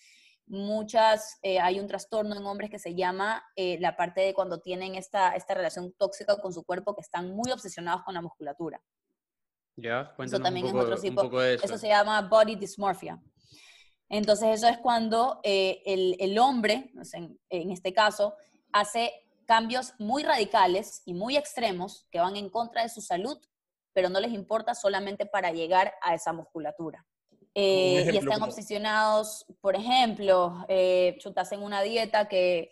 [0.48, 4.60] Muchas, eh, hay un trastorno en hombres que se llama eh, la parte de cuando
[4.60, 8.82] tienen esta, esta relación tóxica con su cuerpo, que están muy obsesionados con la musculatura.
[9.76, 11.42] Ya, eso también es otro tipo.
[11.42, 11.66] eso.
[11.66, 13.22] eso se llama body dysmorphia.
[14.12, 16.92] Entonces eso es cuando eh, el, hombre,
[17.50, 18.36] en, este caso,
[18.74, 19.10] hace
[19.46, 23.38] cambios muy radicales y muy extremos que van en contra de su salud,
[23.94, 27.06] pero no les importa solamente para llegar a esa musculatura.
[27.56, 32.70] Eh, y están obsesionados, por ejemplo, eh, hacen una dieta que,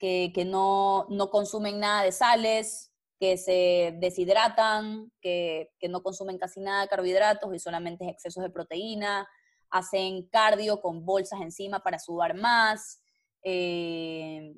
[0.00, 6.58] que, no, no, consumen nada de sales, que se deshidratan, que, que no consumen casi
[6.60, 9.28] nada de carbohidratos y solamente excesos de proteína,
[9.74, 13.02] hacen cardio con bolsas encima para sudar más,
[13.42, 14.54] eh,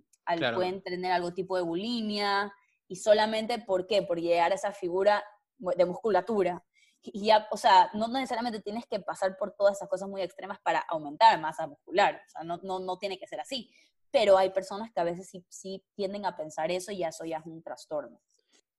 [0.55, 2.53] pueden tener algún tipo de bulimia,
[2.87, 4.03] y solamente, ¿por qué?
[4.03, 5.25] Por llegar a esa figura
[5.59, 6.63] de musculatura.
[7.01, 10.59] Y ya, o sea, no necesariamente tienes que pasar por todas esas cosas muy extremas
[10.63, 13.71] para aumentar masa muscular, o sea, no, no, no tiene que ser así,
[14.11, 17.39] pero hay personas que a veces sí, sí tienden a pensar eso y eso ya
[17.39, 18.21] es un trastorno.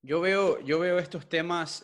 [0.03, 1.83] Yo veo, yo veo estos temas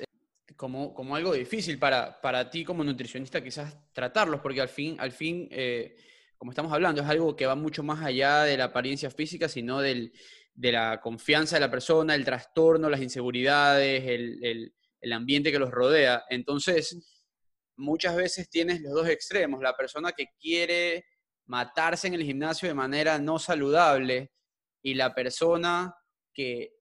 [0.56, 5.12] como, como algo difícil para, para ti como nutricionista quizás tratarlos, porque al fin, al
[5.12, 5.96] fin eh,
[6.44, 9.80] como estamos hablando, es algo que va mucho más allá de la apariencia física, sino
[9.80, 10.12] del,
[10.54, 15.60] de la confianza de la persona, el trastorno, las inseguridades, el, el, el ambiente que
[15.60, 16.26] los rodea.
[16.30, 17.30] Entonces,
[17.78, 21.06] muchas veces tienes los dos extremos, la persona que quiere
[21.46, 24.34] matarse en el gimnasio de manera no saludable
[24.82, 25.96] y la persona
[26.34, 26.74] que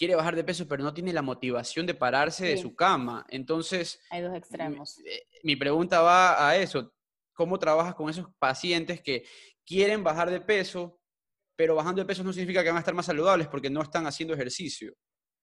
[0.00, 3.26] quiere bajar de peso, pero no tiene la motivación de pararse de su cama.
[3.28, 4.98] Entonces, hay dos extremos.
[5.00, 6.94] Eh, mi, pregunta va a eso.
[7.34, 9.24] ¿Cómo trabajas con esos pacientes que
[9.62, 10.98] quieren bajar de peso,
[11.54, 14.06] pero bajando de peso no significa que van a estar más saludables porque no están
[14.06, 14.94] haciendo ejercicio?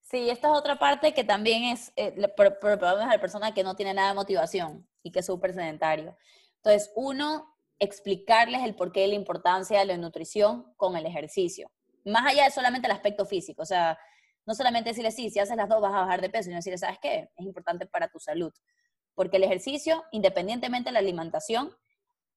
[0.02, 3.76] Sí, esta es otra parte que también es, eh, por, por, la persona que no
[3.76, 6.18] tiene nada de motivación y que es súper sedentario.
[6.64, 7.46] Entonces, uno,
[7.78, 11.70] explicarles el porqué de la importancia de la nutrición con el ejercicio.
[12.06, 14.00] Más allá de solamente el aspecto físico, o sea,
[14.48, 16.78] no solamente decirle, sí, si haces las dos vas a bajar de peso, sino decirle,
[16.78, 17.30] ¿sabes qué?
[17.36, 18.52] Es importante para tu salud.
[19.14, 21.76] Porque el ejercicio, independientemente de la alimentación,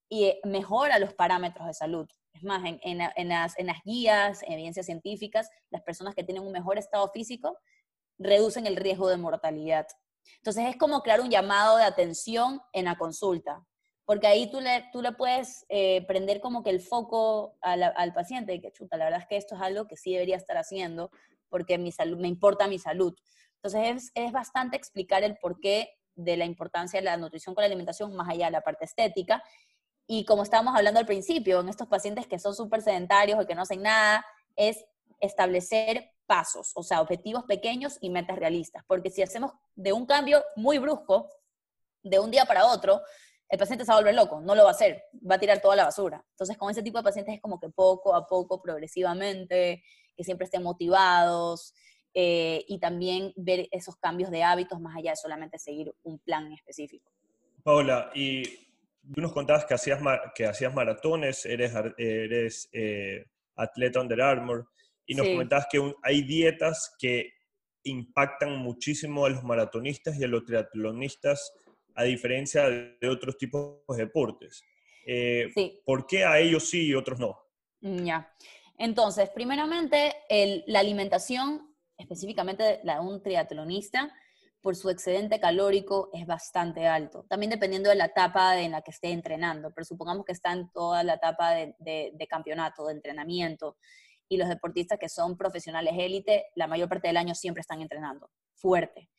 [0.09, 2.09] y eh, mejora los parámetros de salud.
[2.33, 6.53] Es más, en, las, en las guías, en evidencias científicas, las personas que tienen un
[6.53, 7.59] mejor estado físico
[8.19, 9.87] reducen el riesgo de mortalidad.
[10.37, 13.65] Entonces es como crear un llamado de atención en la consulta,
[14.05, 18.61] porque ahí tú le, tú le puedes eh, prender como que el foco al paciente,
[18.61, 21.11] que chuta, la verdad es que esto es algo que sí debería estar haciendo,
[21.51, 23.15] porque mi salud, me importa mi salud.
[23.57, 27.67] Entonces es, es bastante explicar el porqué de la importancia de la nutrición con la
[27.67, 29.43] alimentación más allá de la parte estética.
[30.07, 33.55] Y como estábamos hablando al principio, en estos pacientes que son súper sedentarios o que
[33.55, 34.25] no hacen nada,
[34.57, 34.85] es
[35.21, 38.85] establecer pasos, o sea, objetivos pequeños y metas realistas.
[38.87, 41.29] Porque si hacemos de un cambio muy brusco,
[42.03, 43.03] de un día para otro,
[43.49, 45.61] el paciente se va a volver loco, no lo va a hacer, va a tirar
[45.61, 46.25] toda la basura.
[46.31, 49.83] Entonces, con ese tipo de pacientes es como que poco a poco, progresivamente,
[50.21, 51.73] que siempre estén motivados
[52.13, 56.53] eh, y también ver esos cambios de hábitos más allá de solamente seguir un plan
[56.53, 57.11] específico.
[57.63, 58.43] Paula, y
[59.15, 59.99] tú nos contabas que hacías,
[60.35, 63.25] que hacías maratones, eres, eres eh,
[63.57, 64.69] atleta Under Armour,
[65.07, 67.33] y nos comentabas que hay dietas que
[67.85, 71.51] impactan muchísimo a los maratonistas y a los triatlonistas
[71.95, 74.63] a diferencia de otros tipos de deportes.
[75.07, 75.51] Eh,
[75.83, 77.39] ¿Por qué a ellos sí y otros no?
[77.81, 78.37] Mm, ya.
[78.81, 80.17] Entonces, primeramente,
[80.67, 84.11] la alimentación, específicamente la de un triatlonista,
[84.63, 87.27] por su excedente calórico es bastante alto.
[87.29, 90.71] También dependiendo de la etapa en la que esté entrenando, pero supongamos que está en
[90.71, 93.77] toda la etapa de, campeonato, de entrenamiento,
[94.31, 98.31] y los deportistas que son profesionales élite, la mayor parte del año siempre están entrenando
[98.55, 99.11] fuerte.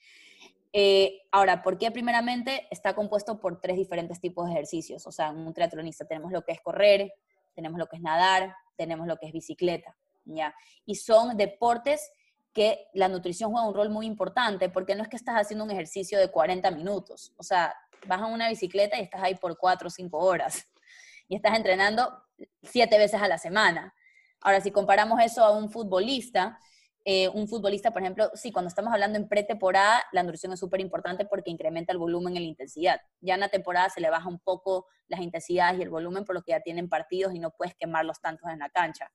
[0.74, 5.06] Eh, ahora, ¿por qué primeramente está compuesto por tres diferentes tipos de ejercicios?
[5.06, 7.13] O sea, en un triatlonista tenemos lo que es correr,
[7.54, 10.54] tenemos lo que es nadar, tenemos lo que es bicicleta, ¿ya?
[10.86, 12.12] Y son deportes
[12.54, 15.72] que la nutrición juega un rol muy importante, porque no es que estás haciendo un
[15.72, 17.74] ejercicio de 40 minutos, o sea,
[18.08, 20.68] vas a una bicicleta y estás ahí por 4 o 5 horas,
[21.28, 22.24] y estás entrenando
[22.64, 23.94] 7 veces a la semana.
[24.42, 26.60] Ahora, si comparamos eso a un futbolista,
[27.04, 30.82] eh, un futbolista, por ejemplo, sí, cuando estamos hablando en pretemporada, la nutrición es súper
[30.82, 33.02] importante porque incrementa el volumen y la intensidad.
[33.22, 36.36] Ya en la temporada se le baja un poco las intensidades y el volumen por
[36.36, 39.12] lo que ya tienen partidos y no puedes quemarlos tantos en la cancha.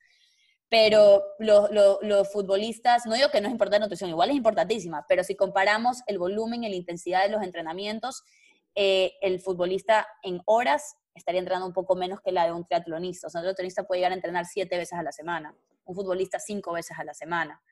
[0.68, 5.06] Pero los, los, futbolistas, no digo que no es importante la nutrición, igual es importantísima,
[5.08, 8.24] pero si comparamos el volumen y la intensidad de los entrenamientos,
[8.74, 13.28] eh, el futbolista en horas estaría entrenando un poco menos que la de un triatlonista.
[13.28, 16.40] O sea, un triatlonista puede llegar a entrenar siete veces a la semana, un futbolista
[16.40, 17.62] cinco veces a la semana.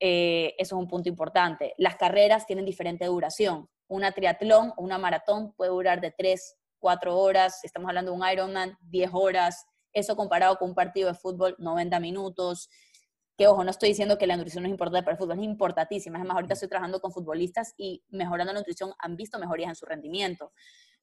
[0.00, 1.74] Eh, eso es un punto importante.
[1.76, 3.68] Las carreras tienen diferente duración.
[3.88, 7.64] Una triatlón o una maratón puede durar de 3, 4 horas.
[7.64, 9.66] Estamos hablando de un Ironman, 10 horas.
[9.92, 12.68] Eso comparado con un partido de fútbol, 90 minutos.
[13.36, 15.44] Que ojo, no estoy diciendo que la nutrición no es importante para el fútbol, es
[15.44, 16.18] importantísima.
[16.18, 19.76] Es más, ahorita estoy trabajando con futbolistas y mejorando la nutrición han visto mejorías en
[19.76, 20.52] su rendimiento.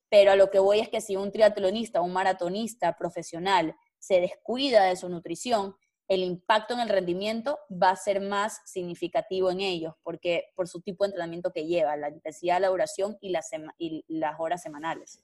[0.09, 4.21] Pero a lo que voy es que si un triatlonista o un maratonista profesional se
[4.21, 5.75] descuida de su nutrición,
[6.07, 10.81] el impacto en el rendimiento va a ser más significativo en ellos, porque por su
[10.81, 15.23] tipo de entrenamiento que lleva, la intensidad, la duración y las, y las horas semanales.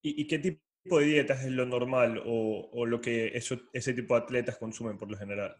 [0.00, 4.56] ¿Y, qué tipo de dietas es lo normal o, lo que ese tipo de atletas
[4.56, 5.56] consumen por lo general?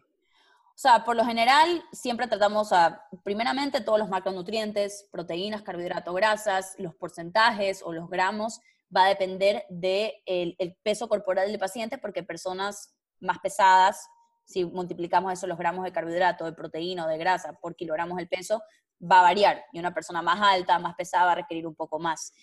[0.79, 6.75] O sea, por lo general siempre tratamos a, primeramente, todos los macronutrientes, proteínas, carbohidratos, grasas,
[6.77, 8.61] los porcentajes o los gramos,
[8.95, 14.07] va a depender del de el peso corporal del paciente, porque personas más pesadas,
[14.45, 18.27] si multiplicamos eso, los gramos de carbohidrato, de proteína o de grasa por kilogramos del
[18.27, 18.63] peso,
[18.99, 19.63] va a variar.
[19.71, 22.33] Y una persona más alta, más pesada, va a requerir un poco más.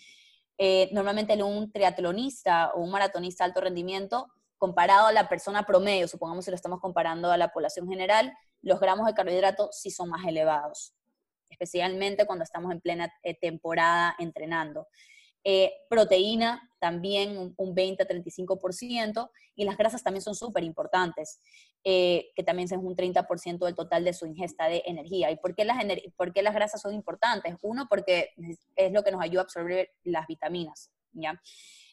[0.58, 6.44] Eh, normalmente un triatlonista o un maratonista alto rendimiento, comparado a la persona promedio, supongamos
[6.44, 10.24] si lo estamos comparando a la población general, los gramos de carbohidrato sí son más
[10.24, 10.94] elevados,
[11.50, 14.86] especialmente cuando estamos en plena eh, temporada entrenando.
[15.48, 21.40] Eh, proteína también un, 20-35%, y las grasas también son súper importantes,
[21.84, 25.30] eh, que también son un 30% del total de su ingesta de energía.
[25.30, 25.76] ¿Y por qué, las,
[26.16, 27.54] por qué las grasas son importantes?
[27.62, 28.30] Uno, porque
[28.74, 31.40] es lo que nos ayuda a absorber las vitaminas, ¿ya?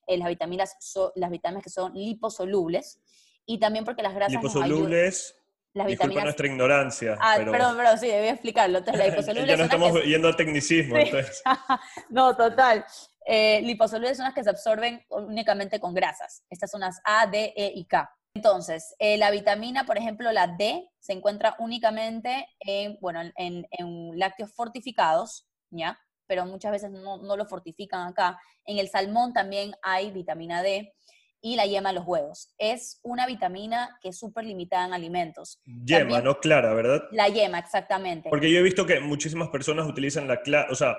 [0.08, 0.76] Eh, las, vitaminas
[1.14, 3.02] las vitaminas que son liposolubles,
[3.46, 5.36] y también porque las grasas liposolubles,
[5.74, 7.18] las Disculpa nuestra ignorancia.
[7.20, 7.52] Ah, pero...
[7.52, 8.78] perdón, perdón, sí, debí explicarlo.
[8.80, 10.98] Entonces, la liposoluble ya no estamos yendo a tecnicismo.
[10.98, 11.42] Entonces.
[12.10, 12.86] no, total.
[13.26, 16.44] Eh, liposolubles son las que se absorben únicamente con grasas.
[16.50, 18.10] Estas son las A, D, E y K.
[18.36, 23.68] Entonces, eh, la vitamina, por ejemplo, la D, se encuentra únicamente en, bueno, en,
[24.18, 26.00] lácteos fortificados, ¿ya?
[26.26, 28.40] Pero muchas veces no, no, lo fortifican acá.
[28.66, 30.94] En el salmón también hay vitamina D
[31.42, 32.54] y la yema de los huevos.
[32.58, 35.62] Es una vitamina que es súper limitada en alimentos.
[35.66, 37.04] Yema, no clara, ¿verdad?
[37.12, 38.30] La yema, exactamente.
[38.30, 40.96] Porque yo he visto que muchísimas personas utilizan la clara, o sea,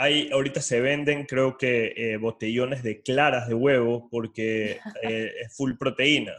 [0.00, 5.54] hay, ahorita se venden, creo que, eh, botellones de claras de huevo porque eh, es
[5.54, 6.32] full proteína.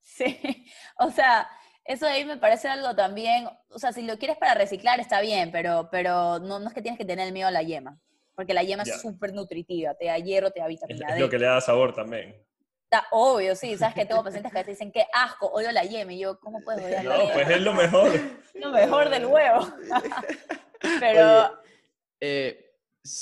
[0.00, 0.38] Sí,
[0.98, 1.48] o sea,
[1.84, 5.50] eso ahí me parece algo también, o sea, si lo quieres para reciclar está bien,
[5.50, 7.98] pero, pero no, no es que tienes que tener miedo a la yema,
[8.34, 11.30] porque la yema es súper nutritiva, te da hierro, te da vitamina es, Es lo
[11.30, 12.36] que le da sabor también.
[12.84, 16.12] Está obvio, sí, sabes que tengo pacientes que te dicen, qué asco, odio la yema,
[16.12, 17.24] y yo, ¿cómo puedo odiar la yema?
[17.24, 18.12] No, pues es lo mejor.
[18.54, 19.66] lo mejor del huevo.
[21.00, 21.58] pero...
[22.20, 22.67] eh,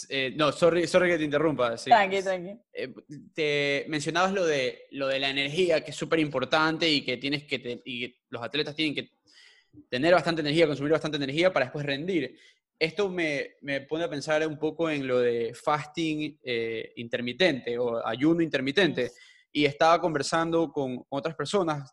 [0.09, 1.77] eh, no, sorry, sorry que te interrumpa.
[1.77, 2.59] Tranqui, tranqui.
[2.73, 2.95] Eh,
[3.35, 7.45] te mencionabas lo de, lo de la energía, que es súper importante y que tienes
[7.45, 9.11] que, y los atletas tienen que
[9.89, 12.39] tener bastante energía, consumir bastante energía para después rendir.
[12.79, 18.07] Esto me, me pone a pensar un poco en lo de fasting eh, intermitente o
[18.07, 19.13] ayuno intermitente.
[19.53, 21.91] Y estaba conversando con, otras personas,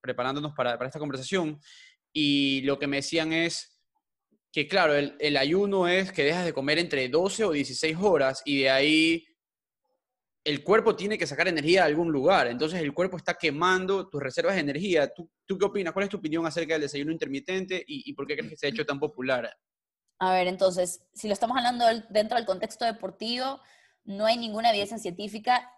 [0.00, 1.58] preparándonos para, para esta conversación,
[2.12, 3.75] y lo que me decían es,
[4.56, 8.62] que claro, el, ayuno es que dejas de comer entre 12 o 16 horas y
[8.62, 9.26] de ahí
[10.44, 12.46] el cuerpo tiene que sacar energía de algún lugar.
[12.46, 15.12] Entonces el cuerpo está quemando tus reservas de energía.
[15.12, 15.92] ¿Tú, qué opinas?
[15.92, 18.70] ¿Cuál es tu opinión acerca del desayuno intermitente y, por qué crees que se ha
[18.70, 19.54] hecho tan popular?
[20.20, 23.60] A ver, entonces, si lo estamos hablando dentro del contexto deportivo,
[24.04, 25.70] no hay ninguna evidencia científica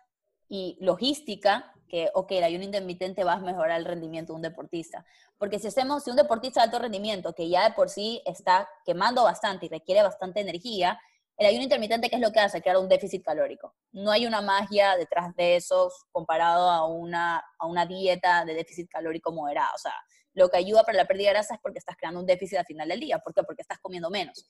[0.48, 5.04] y logística que, ok, el ayuno intermitente va a mejorar el rendimiento de un deportista.
[5.38, 8.68] Porque si hacemos, si un deportista de alto rendimiento, que ya de por sí está
[8.84, 11.00] quemando bastante y requiere bastante energía,
[11.38, 12.60] el ayuno intermitente, ¿qué es lo que hace?
[12.60, 13.74] Crear un déficit calórico.
[13.92, 18.90] No hay una magia detrás de eso comparado a una, a una dieta de déficit
[18.90, 19.70] calórico moderado.
[19.74, 19.94] O sea,
[20.34, 22.66] lo que ayuda para la pérdida de grasa es porque estás creando un déficit al
[22.66, 23.20] final del día.
[23.20, 23.44] ¿Por qué?
[23.44, 24.48] Porque estás comiendo menos.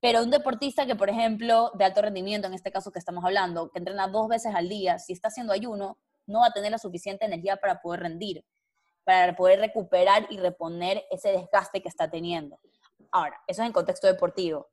[0.00, 3.70] Pero un deportista que, por ejemplo, de alto rendimiento, en este caso que estamos hablando,
[3.70, 6.78] que entrena dos veces al día, si está haciendo ayuno, no va a tener la
[6.78, 8.44] suficiente energía para poder rendir,
[9.02, 12.60] para poder recuperar y reponer ese desgaste que está teniendo.
[13.10, 14.68] Ahora, eso es en contexto deportivo.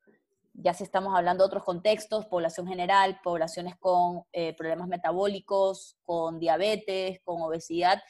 [0.54, 6.40] Ya si estamos hablando de otros contextos, población general, poblaciones con eh, problemas metabólicos, con
[6.40, 8.02] diabetes, con obesidad,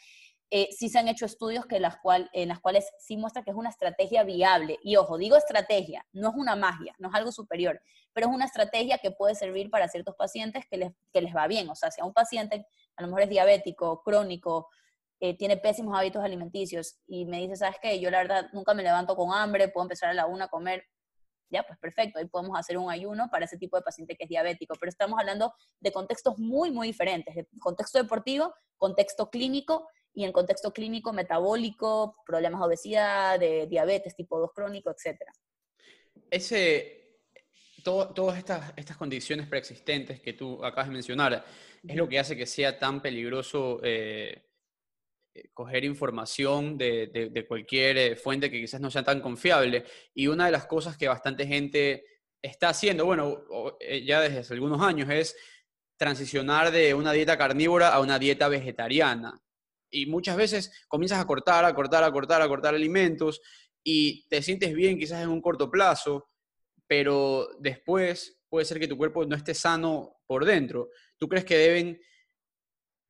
[0.51, 3.69] eh, sí se han hecho estudios que en las cuales sí muestra que es una
[3.69, 4.77] estrategia viable.
[4.83, 7.81] Y ojo, digo estrategia, no es una magia, no es algo superior,
[8.13, 11.47] pero es una estrategia que puede servir para ciertos pacientes que les, que les va
[11.47, 11.69] bien.
[11.69, 14.69] O sea, si a un paciente a lo mejor es diabético, crónico,
[15.19, 17.99] eh, tiene pésimos hábitos alimenticios y me dice, ¿sabes qué?
[17.99, 20.85] Yo la verdad nunca me levanto con hambre, puedo empezar a la una a comer.
[21.49, 24.29] Ya, pues perfecto, ahí podemos hacer un ayuno para ese tipo de paciente que es
[24.29, 30.23] diabético, pero estamos hablando de contextos muy, muy diferentes, de contexto deportivo, contexto clínico y
[30.23, 35.19] en contexto clínico metabólico, problemas de obesidad, de diabetes tipo 2 crónico, etc.
[36.31, 37.19] Ese,
[37.83, 41.45] todas estas, estas condiciones preexistentes que tú acabas de mencionar,
[41.85, 44.45] es lo que hace que sea tan peligroso eh,
[45.33, 49.83] eh, coger información de, de, cualquier eh, fuente que quizás no sea tan confiable.
[50.13, 52.05] Y una de las cosas que bastante gente
[52.41, 53.43] está haciendo, bueno,
[54.03, 55.35] ya desde hace algunos años, es
[55.97, 59.41] transicionar de una dieta carnívora a una dieta vegetariana
[59.95, 63.41] y muchas veces comienzas a cortar, a cortar, a cortar, a cortar alimentos
[63.83, 66.29] y te sientes bien quizás en un corto plazo,
[66.85, 70.89] pero después puede ser que tu cuerpo no esté sano por dentro.
[71.17, 72.01] ¿Tú crees que deben,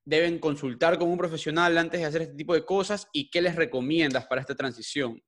[0.05, 3.55] deben consultar con un profesional antes de hacer este tipo de cosas y qué les
[3.55, 5.21] recomiendas para esta transición?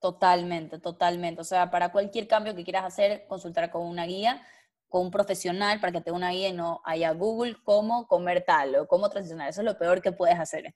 [0.00, 1.40] Totalmente, totalmente.
[1.40, 4.42] O sea, para cualquier cambio que quieras hacer, consultar con una guía
[4.88, 8.76] con un profesional para que te una guía y no haya Google cómo comer tal
[8.76, 9.48] o cómo transicionar.
[9.48, 10.74] Eso es lo peor que puedes hacer.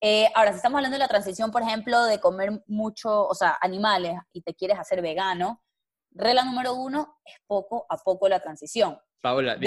[0.00, 3.56] Eh, ahora, si estamos hablando de la transición, por ejemplo, de comer mucho, o sea,
[3.60, 5.62] animales y te quieres hacer vegano,
[6.10, 8.98] regla número uno es poco a poco la transición.
[9.20, 9.58] Paola,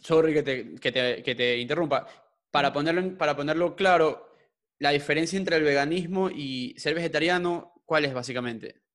[0.00, 2.06] sorry que te, que, te, que te, interrumpa.
[2.52, 4.28] Para ponerlo, para ponerlo claro,
[4.78, 8.85] la diferencia entre el veganismo y ser vegetariano, ¿cuál es básicamente?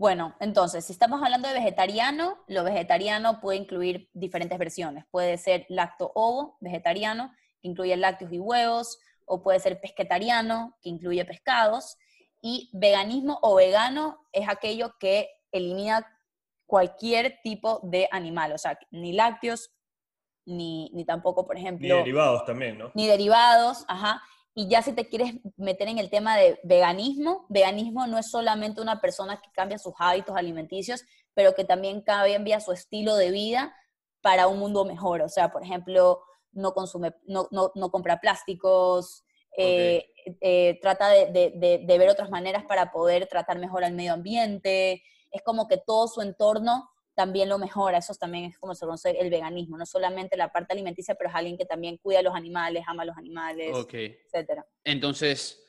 [0.00, 5.04] Bueno, entonces, si estamos hablando de vegetariano, lo vegetariano puede incluir diferentes versiones.
[5.10, 11.22] Puede ser lacto-ovo, vegetariano, que incluye lácteos y huevos, o puede ser pesquetariano, que incluye
[11.26, 11.98] pescados.
[12.40, 16.06] Y veganismo o vegano es aquello que elimina
[16.64, 19.70] cualquier tipo de animal, o sea, ni lácteos,
[20.46, 21.86] ni, ni tampoco, por ejemplo...
[21.86, 22.90] Ni derivados también, ¿no?
[22.94, 24.22] Ni derivados, ajá.
[24.54, 28.80] Y ya si te quieres meter en el tema de veganismo, veganismo no es solamente
[28.80, 33.74] una persona que cambia sus hábitos alimenticios, pero que también cambia su estilo de vida
[34.20, 35.22] para un mundo mejor.
[35.22, 36.22] O sea, por ejemplo,
[36.52, 39.24] no consume, no, no, no compra plásticos,
[39.56, 40.06] eh,
[40.40, 45.02] eh, trata de, de, de, ver otras maneras para poder tratar mejor al medio ambiente.
[45.30, 46.90] Es como que todo su entorno
[47.20, 47.98] también lo mejora.
[47.98, 51.36] Eso también es como se conoce el veganismo, no solamente la parte alimenticia, pero es
[51.36, 54.66] alguien que también cuida a los animales, ama a los animales, etcétera.
[54.84, 55.62] Entonces,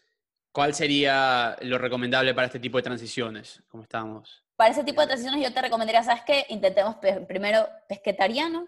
[0.53, 3.61] ¿cuál sería lo recomendable para este tipo de transiciones?
[3.67, 4.45] ¿Cómo estamos?
[4.55, 6.45] Para ese tipo de transiciones yo te recomendaría, ¿sabes qué?
[6.47, 6.95] Intentemos
[7.27, 8.65] primero pesquetariano,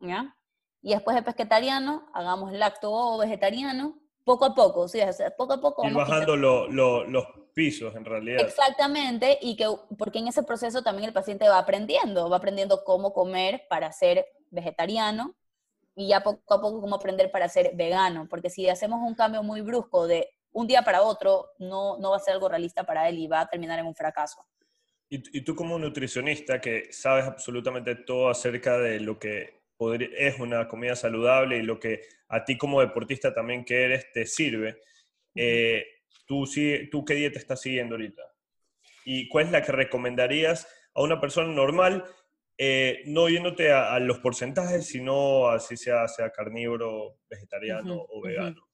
[0.00, 0.34] ¿ya?
[0.80, 5.00] Y después de pesquetariano, hagamos lacto o vegetariano, poco a poco, sí,
[5.36, 5.86] poco a poco.
[5.86, 8.40] Ir bajando los pisos en realidad.
[8.40, 9.66] Exactamente, y que
[9.98, 14.26] porque en ese proceso también el paciente va aprendiendo, va aprendiendo cómo comer para ser
[14.50, 15.34] vegetariano
[15.94, 19.42] y ya poco a poco cómo aprender para ser vegano, porque si hacemos un cambio
[19.42, 23.08] muy brusco de un día para otro, no, no va a ser algo realista para
[23.08, 24.44] él y va a terminar en un fracaso.
[25.08, 29.60] Y, y tú como nutricionista que sabes absolutamente todo acerca de lo que
[30.16, 34.24] es una comida saludable y lo que a ti como deportista también que eres te
[34.24, 34.80] sirve,
[35.34, 35.84] eh,
[36.26, 36.48] ¿tú,
[36.90, 38.22] ¿tú qué dieta estás siguiendo ahorita?
[39.04, 42.04] ¿Y cuál es la que recomendarías a una persona normal,
[42.56, 48.68] eh, no yéndote a, los porcentajes, sino así sea, sea carnívoro, vegetariano o vegano?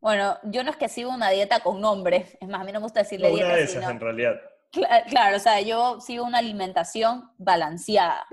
[0.00, 2.80] Bueno, yo no es que sigo una dieta con nombre, es más, a mí no
[2.80, 3.46] me gusta decirle dieta.
[3.46, 4.40] Una de esas, en realidad.
[5.08, 8.26] Claro, o sea, yo sigo una alimentación balanceada.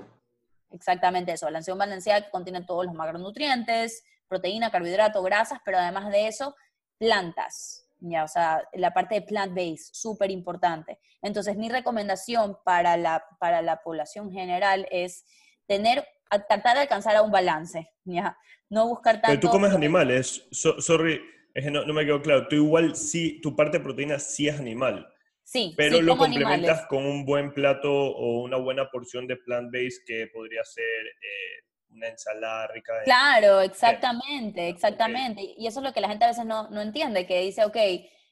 [0.72, 4.04] Exactamente eso, balanceación balanceada que contiene todos los macronutrientes,
[4.34, 6.56] proteína, carbohidrato, grasas, pero además de eso,
[6.98, 7.88] plantas.
[8.00, 11.00] Ya, o sea, la parte de plant-based, súper importante.
[11.22, 15.24] Entonces, mi recomendación para la, para la población general es
[15.68, 16.06] tener,
[16.50, 18.38] tratar de alcanzar a un balance, ¿ya?
[18.70, 19.28] No buscar tanto...
[19.28, 21.22] Pero tú comes animales, sorry,
[21.54, 24.48] es que no, no, me quedó claro, tú igual sí, tu parte de proteína sí
[24.48, 25.08] es animal.
[25.46, 30.28] Sí, pero lo complementas con un buen plato o una buena porción de plant-based que
[30.34, 31.64] podría ser eh,
[31.94, 33.04] una ensalada rica de...
[33.04, 35.54] Claro, exactamente, exactamente.
[35.58, 37.78] Y eso es lo que la gente a veces no, no entiende, que dice, ok,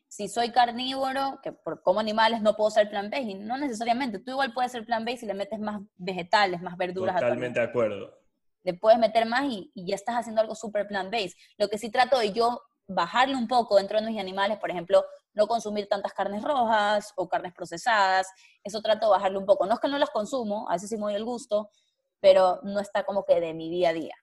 [0.08, 3.30] si soy carnívoro, que por, como animales no puedo ser plant-based.
[3.30, 7.16] Y no necesariamente, tú igual puedes ser plant-based si le metes más vegetales, más verduras.
[7.16, 8.18] Totalmente de acuerdo.
[8.64, 11.38] Le puedes meter más y, y ya estás haciendo algo súper plant-based.
[11.58, 15.06] Lo que sí trato de yo bajarle un poco dentro de mis animales, por ejemplo,
[15.34, 18.28] no consumir tantas carnes rojas o carnes procesadas,
[18.64, 19.66] eso trato de bajarle un poco.
[19.66, 21.70] No es que no las consumo, a veces sí me doy el gusto,
[22.22, 24.16] pero no está como que de mi día a día.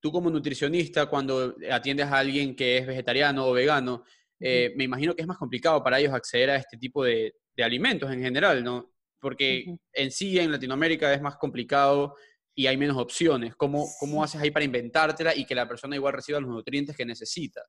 [0.00, 4.04] Tú como nutricionista, cuando atiendes a alguien que es vegetariano o vegano,
[4.38, 8.08] eh, me imagino que es más complicado para ellos acceder a este tipo de, alimentos
[8.12, 8.92] en general, ¿no?
[9.20, 12.14] Porque en sí en Latinoamérica es más complicado
[12.54, 13.56] y hay menos opciones.
[13.56, 17.04] ¿Cómo, ¿Cómo haces ahí para inventártela y que la persona igual reciba los nutrientes que
[17.04, 17.62] necesita?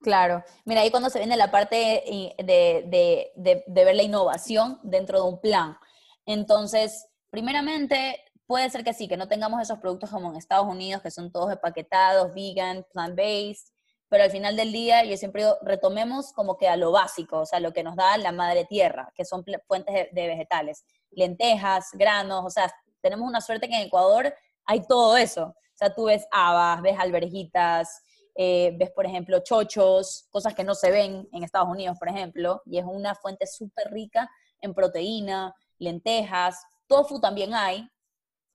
[0.00, 2.04] Claro, mira, ahí cuando se viene la parte
[2.38, 5.76] de, ver la innovación dentro de un plan.
[6.24, 11.02] Entonces, primeramente, puede ser que sí, que no tengamos esos productos como en Estados Unidos,
[11.02, 13.68] que son todos empaquetados, vegan, plant-based,
[14.08, 17.46] pero al final del día yo siempre digo, retomemos como que a lo básico, o
[17.46, 22.42] sea, lo que nos da la madre tierra, que son fuentes de, vegetales, lentejas, granos,
[22.42, 22.72] o sea,
[23.02, 24.34] tenemos una suerte que en Ecuador
[24.64, 25.44] hay todo eso.
[25.44, 28.02] O sea, tú ves habas, ves alberjitas,
[28.34, 32.62] eh, ves, por ejemplo, chochos, cosas que no se ven en Estados Unidos, por ejemplo,
[32.64, 34.30] y es una fuente súper rica
[34.62, 37.88] en proteína, lentejas, tofu también hay,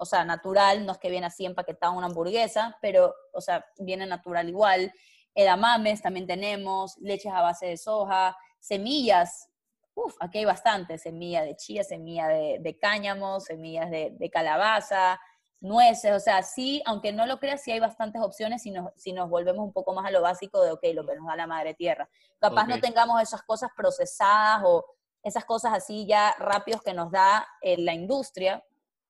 [0.04, 4.06] o sea, natural, no es que viene así empaquetado una hamburguesa, pero, o sea, viene
[4.06, 4.94] natural igual.
[5.34, 9.50] Edamames también tenemos, leches a base de soja, semillas,
[9.96, 15.20] Uf, aquí hay bastante, semilla de chía, semilla de, cáñamo, semillas de, de, calabaza,
[15.60, 19.14] nueces, o sea, sí, aunque no lo creas, sí hay bastantes opciones si nos, si
[19.14, 21.48] nos volvemos un poco más a lo básico de, ok, lo que nos da la
[21.48, 22.10] madre tierra.
[22.40, 24.84] Capaz no tengamos esas cosas procesadas o
[25.22, 28.64] esas cosas así ya rápidos que nos da eh, la industria,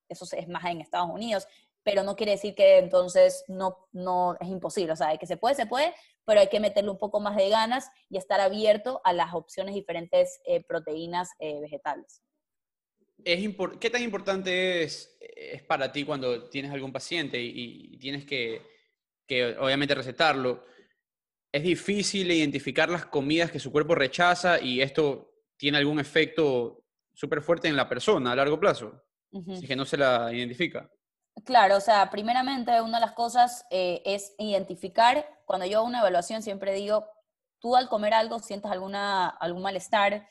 [0.09, 1.47] eso es más en Estados Unidos,
[1.83, 5.55] pero no quiere decir que entonces no, no es imposible, o sea, que se puede,
[5.55, 5.93] se puede,
[6.25, 9.75] pero hay que meterle un poco más de ganas y estar abierto a las opciones
[9.75, 12.23] diferentes eh, proteínas eh, vegetales.
[13.79, 18.61] ¿qué tan importante es, es, para ti cuando tienes algún paciente y, tienes que,
[19.59, 20.65] obviamente recetarlo?
[21.51, 26.83] ¿Es difícil identificar las comidas que su cuerpo rechaza y esto tiene algún efecto
[27.13, 29.03] súper fuerte en la persona a largo plazo?
[29.59, 30.89] Si que no se la identifica.
[31.45, 35.99] Claro, o sea, primeramente una de las cosas eh, es identificar, cuando yo hago una
[35.99, 37.07] evaluación siempre digo,
[37.59, 40.29] tú al comer algo sientes alguna, algún malestar,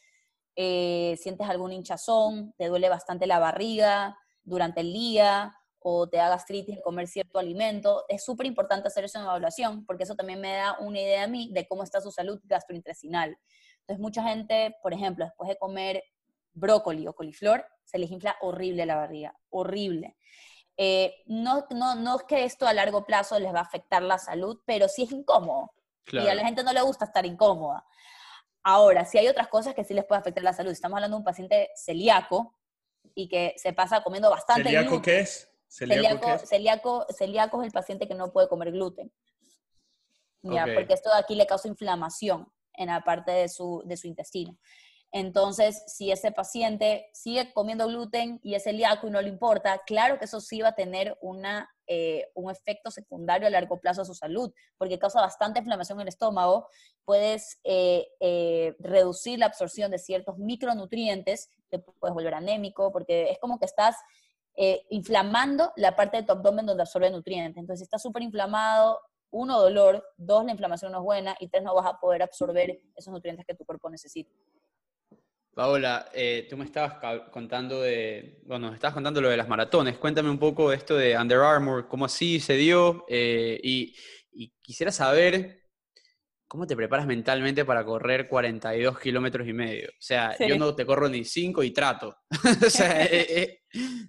[0.54, 6.28] eh, sientes algún hinchazón, te duele bastante la barriga durante el día o te da
[6.28, 10.40] gastritis al comer cierto alimento, es súper importante hacer eso en evaluación porque eso también
[10.40, 13.36] me da una idea a mí de cómo está su salud gastrointestinal.
[13.80, 16.04] Entonces, mucha gente, por ejemplo, después de comer
[16.52, 20.16] brócoli o coliflor, se les infla horrible la barriga, horrible.
[20.76, 24.18] Eh, no, no, no es que esto a largo plazo les va a afectar la
[24.18, 25.72] salud, pero sí es incómodo.
[26.10, 27.84] Y a la gente no le gusta estar incómoda.
[28.64, 30.70] Ahora, si hay otras cosas que sí les puede afectar la salud.
[30.70, 32.56] Estamos hablando de un paciente celíaco
[33.14, 35.48] y que se pasa comiendo bastante ¿Celíaco qué es?
[35.68, 39.12] ¿Celíaco, celíaco, celíaco, es el paciente que no puede comer gluten.
[40.42, 44.06] Ya, Porque esto de aquí le causa inflamación en la parte de su, de su
[44.06, 44.58] intestino.
[45.14, 50.18] Entonces, si ese paciente sigue comiendo gluten y es celíaco y no le importa, claro
[50.18, 54.04] que eso sí va a tener una, eh, un efecto secundario a largo plazo a
[54.06, 56.66] su salud, porque causa bastante inflamación en el estómago.
[57.04, 63.38] Puedes eh, eh, reducir la absorción de ciertos micronutrientes, te puedes volver anémico, porque es
[63.38, 63.96] como que estás
[64.90, 67.58] inflamando la parte de tu abdomen donde absorbe nutrientes.
[67.58, 69.00] Entonces, si estás súper inflamado,
[69.30, 72.80] uno, dolor, dos, la inflamación no es buena y tres, no vas a poder absorber
[72.94, 74.30] esos nutrientes que tu cuerpo necesita.
[75.54, 76.94] Paola, eh, tú me estabas
[77.30, 79.98] contando de, bueno, estabas contando lo de las maratones.
[79.98, 83.94] Cuéntame un poco esto de Under Armour, cómo así se dio eh, y,
[84.62, 85.60] quisiera saber
[86.48, 89.88] cómo te preparas mentalmente para correr 42 kilómetros y medio.
[89.90, 92.16] O sea, yo no te corro ni 5 y trato.
[92.66, 93.62] o sea, eh,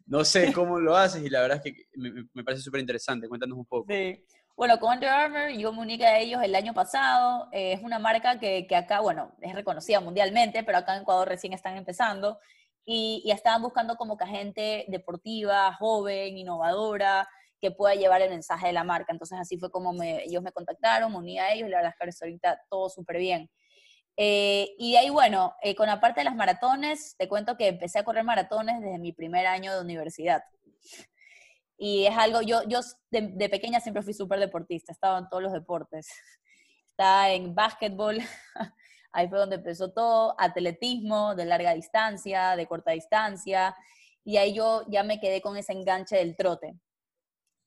[0.05, 3.27] no sé cómo lo haces y la verdad es que me, me parece súper interesante.
[3.27, 3.91] Cuéntanos un poco.
[3.91, 4.23] Sí.
[4.55, 7.49] Bueno, con Under Armour yo me uní a ellos el año pasado.
[7.51, 11.27] Eh, es una marca que, que, acá, bueno, es reconocida mundialmente, pero acá en Ecuador
[11.27, 12.39] recién están empezando.
[12.85, 17.27] Y, y estaban buscando como que gente deportiva, joven, innovadora,
[17.59, 19.11] que pueda llevar el mensaje de la marca.
[19.11, 21.93] Entonces así fue como me, ellos me contactaron, me uní a ellos y la verdad
[21.99, 23.49] es que ahorita todo súper bien.
[24.17, 27.99] Eh, y ahí, bueno, eh, con la parte de las maratones, te cuento que empecé
[27.99, 30.43] a correr maratones desde mi primer año de universidad.
[31.85, 32.79] Y es algo, yo, yo
[33.11, 36.07] de, pequeña siempre fui súper deportista, estaba en todos los deportes.
[36.91, 38.19] Estaba en básquetbol,
[39.11, 43.75] ahí fue donde empezó todo, atletismo de larga distancia, de corta distancia,
[44.23, 46.79] y ahí yo ya me quedé con ese enganche del trote.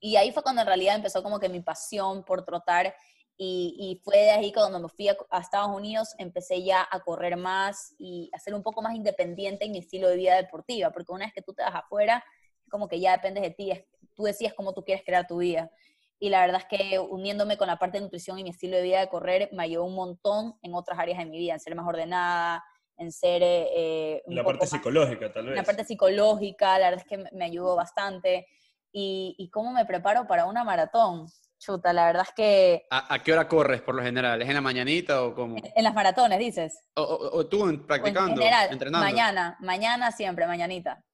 [0.01, 2.95] Y ahí fue cuando en realidad empezó como que mi pasión por trotar
[3.37, 7.37] y, fue de ahí cuando me fui a, a, Estados Unidos, empecé ya a correr
[7.37, 11.13] más y a ser un poco más independiente en mi estilo de vida deportiva, porque
[11.13, 12.25] una vez que tú te vas afuera,
[12.71, 13.73] como que ya dependes de ti,
[14.15, 15.71] tú decías cómo tú quieres crear tu vida.
[16.19, 18.83] Y la verdad es que uniéndome con la parte de nutrición y mi estilo de
[18.83, 21.75] vida de correr me ayudó un montón en otras áreas de mi vida, en ser
[21.75, 22.65] más ordenada,
[22.97, 23.43] en ser...
[23.45, 25.57] Eh, la parte psicológica, tal vez.
[25.57, 28.47] La parte psicológica, la verdad es que me ayudó bastante.
[28.93, 31.27] Y, y cómo me preparo para una maratón.
[31.59, 32.87] Chuta, la verdad es que...
[32.91, 34.41] ¿A, qué hora corres por lo general?
[34.41, 35.57] ¿Es en la mañanita o cómo?
[35.57, 36.81] En, las maratones, dices.
[36.95, 39.07] ¿O, tú practicando, entrenando?
[39.07, 41.06] Mañana, mañana siempre, mañanita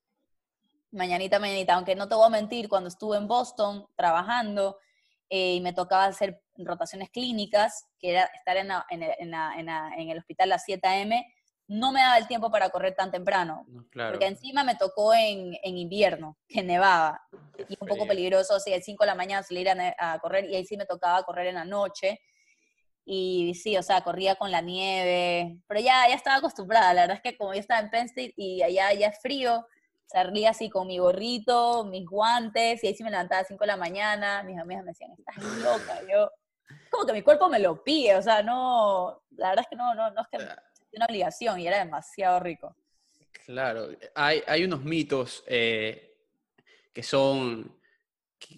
[0.93, 4.78] mañanita, mañanita, aunque no te voy a mentir, cuando estuve en Boston trabajando
[5.28, 8.70] eh, y me tocaba hacer rotaciones clínicas, que era estar en,
[10.11, 11.34] el hospital a las 7 a.m.,
[11.68, 13.64] no me daba el tiempo para correr tan temprano.
[13.95, 17.22] Porque encima me tocó en, invierno, que nevaba.
[17.68, 20.45] y un poco peligroso, sí, a las 5 de la mañana salir a, a, correr
[20.51, 22.20] y ahí sí me tocaba correr en la noche.
[23.05, 26.93] Y sí, o sea, corría con la nieve, pero ya, ya estaba acostumbrada.
[26.93, 29.66] La verdad es que como yo estaba en Penn State y allá ya es frío,
[30.12, 33.60] salía así con mi gorrito, mis guantes, y ahí sí me levantaba a las 5
[33.62, 36.30] de la mañana, mis amigas me decían, estás loca, yo,
[36.90, 39.94] como que mi cuerpo me lo pide, o sea, no, la verdad es que no,
[39.94, 42.76] no, no es que es una obligación, y era demasiado rico.
[43.46, 46.14] Claro, hay, hay unos mitos eh,
[46.92, 47.80] que son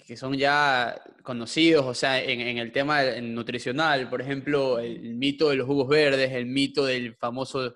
[0.06, 5.50] que son ya conocidos, o sea, en, en el tema nutricional, por ejemplo, el mito
[5.50, 7.74] de los jugos verdes, el mito del famoso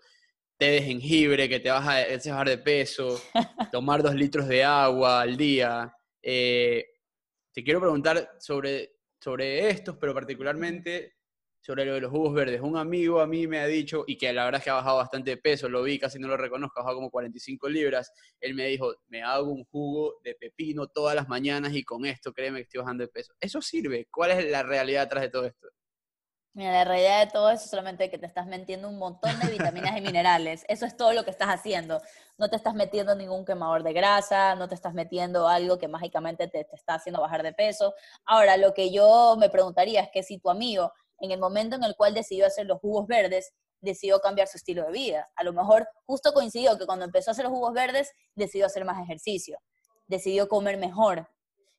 [0.59, 3.21] té de jengibre que te vas a bajar de peso,
[3.73, 5.95] tomar dos litros de agua al día.
[6.21, 6.85] Eh,
[7.53, 11.15] te quiero preguntar sobre, sobre estos, pero particularmente
[11.61, 12.61] sobre lo de los jugos verdes.
[12.61, 14.97] Un amigo a mí me ha dicho, y que la verdad es que ha bajado
[14.97, 18.13] bastante de peso, lo vi, casi no lo reconozco, ha bajado como 45 libras.
[18.41, 22.33] Él me dijo, me hago un jugo de pepino todas las mañanas y con esto
[22.33, 23.33] créeme que estoy bajando de peso.
[23.41, 24.09] ¿Eso sirve?
[24.11, 25.69] ¿Cuál es la realidad detrás de todo esto?
[26.59, 29.47] Mira, la realidad de todo eso es solamente que te estás metiendo un montón de
[29.47, 30.65] vitaminas y minerales.
[30.67, 32.03] Eso es todo lo que estás haciendo.
[32.37, 36.49] No te estás metiendo ningún quemador de grasa, no te estás metiendo algo que mágicamente
[36.49, 37.95] te, te, está haciendo bajar de peso.
[38.25, 41.85] Ahora, lo que yo me preguntaría es que si tu amigo, en el momento en
[41.85, 45.31] el cual decidió hacer los jugos verdes, decidió cambiar su estilo de vida.
[45.37, 48.85] A lo mejor justo coincidió que cuando empezó a hacer los jugos verdes, decidió hacer
[48.85, 49.61] más ejercicio,
[50.09, 51.31] decidió comer mejor.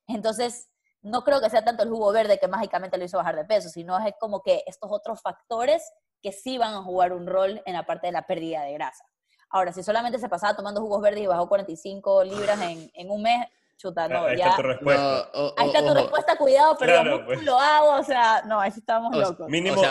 [0.08, 0.69] Entonces,
[1.02, 3.70] no creo que sea tanto el jugo verde que mágicamente lo hizo bajar de peso,
[3.70, 5.84] sino es como que estos otros factores
[6.22, 9.06] que sí van a jugar un rol en la parte de la pérdida de grasa.
[9.50, 13.24] Ahora, si solamente se pasaba tomando jugos verdes y bajó 45 libras en, en un
[13.24, 13.48] mes,
[13.78, 14.50] chuta, no, ahí ya.
[14.50, 15.32] Está tu respuesta.
[15.58, 17.44] ahí está tu respuesta, cuidado, pero claro, pues.
[17.44, 19.48] lo hago, o sea, no, ahí estamos locos.
[19.50, 19.82] Mínimo,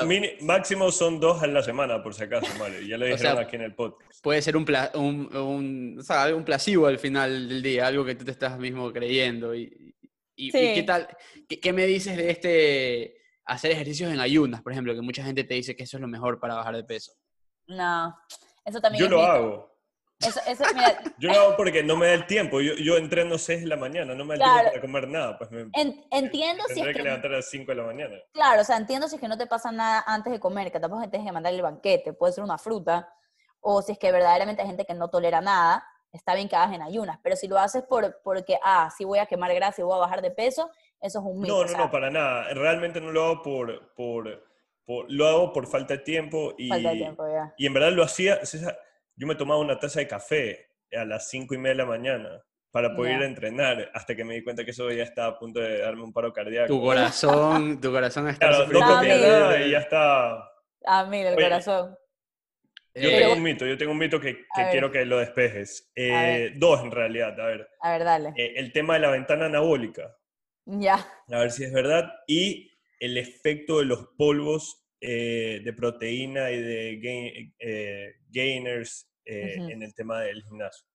[0.42, 2.82] máximo son dos a la semana, por si acaso, Mario.
[2.82, 4.22] Ya lo dijeron aquí en el podcast.
[4.22, 8.14] Puede ser un, un, un, o sea, un placebo al final del día, algo que
[8.14, 9.54] tú te estás mismo creyendo.
[9.54, 9.88] Y,
[10.38, 11.08] ¿Y, qué tal?
[11.48, 15.54] Qué, me dices de este hacer ejercicios en ayunas, por ejemplo, que mucha gente te
[15.54, 17.12] dice que eso es lo mejor para bajar de peso?
[17.66, 18.16] No,
[18.64, 19.04] eso también.
[19.04, 19.78] Yo lo hago.
[21.18, 22.60] yo lo hago porque no me da el tiempo.
[22.60, 25.38] Yo, yo entreno 6 de la mañana, no me da el tiempo para comer nada.
[25.38, 25.70] Pues me,
[26.12, 28.16] entiendo si es que, levantar a las 5 de la mañana.
[28.32, 30.78] Claro, o sea, entiendo si es que no te pasa nada antes de comer, que
[30.78, 33.12] tampoco tienes que mandar el banquete, puede ser una fruta,
[33.60, 36.74] o si es que verdaderamente hay gente que no tolera nada, está bien que hagas
[36.74, 39.84] en ayunas, pero si lo haces por, porque, ah, sí voy a quemar grasa y
[39.84, 41.64] voy a bajar de peso, eso es un mito.
[41.64, 42.52] No, no, no, para nada.
[42.54, 44.42] Realmente no lo hago por, por,
[45.08, 47.54] lo hago por falta de tiempo y, falta de tiempo, ya.
[47.56, 48.40] y en verdad lo hacía,
[49.16, 52.42] yo me tomaba una taza de café a las cinco y media de la mañana
[52.70, 55.38] para poder ir a entrenar, hasta que me di cuenta que eso ya estaba a
[55.38, 56.68] punto de darme un paro cardíaco.
[56.68, 60.48] Tu corazón, tu corazón está claro, no comía nada y ya está.
[60.84, 61.96] Ah, mira, el corazón.
[63.00, 65.90] Yo tengo un mito, yo tengo un mito que, quiero que lo despejes.
[65.94, 67.68] Eh, dos en realidad, a ver.
[67.80, 68.32] A ver, dale.
[68.36, 70.16] Eh, el tema de la ventana anabólica.
[70.64, 70.94] Ya.
[71.28, 72.12] A ver si es verdad.
[72.26, 72.70] Y
[73.00, 80.42] el efecto de los polvos eh, de proteína y de gainers en el tema del
[80.42, 80.86] gimnasio.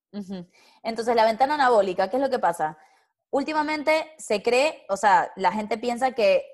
[0.84, 2.78] Entonces, la ventana anabólica, ¿qué es lo que pasa?
[3.32, 6.45] Últimamente se cree, o sea, la gente piensa que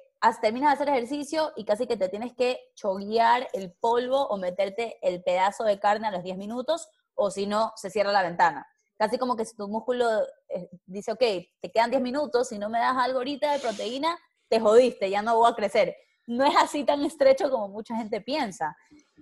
[0.42, 4.98] terminas de hacer ejercicio y casi que te tienes que choguear el polvo o meterte
[5.02, 8.68] el pedazo de carne a los 10 minutos, o si no, se cierra la ventana.
[8.98, 10.08] Casi como que si tu músculo
[10.50, 11.20] eh, dice, ok,
[11.62, 14.18] te quedan 10 minutos, si no me das algo ahorita de proteína,
[14.50, 15.96] te jodiste, ya no voy a crecer.
[16.28, 18.76] No es así tan estrecho como mucha gente piensa.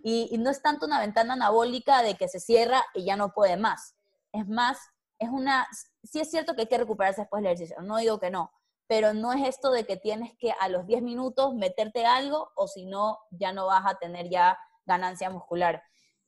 [0.03, 3.33] Y, y no es tanto una ventana anabólica de que se cierra y ya no
[3.33, 3.95] puede más.
[4.31, 4.79] Es más,
[5.19, 5.67] es una,
[6.03, 8.51] sí es cierto que hay que recuperarse después del ejercicio, no digo que no,
[8.87, 12.67] pero no es esto de que tienes que a los 10 minutos meterte algo o
[12.67, 15.83] si no, ya no vas a tener ya ganancia muscular.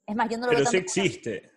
[0.06, 1.50] Es más, yo no lo Pero sí existe.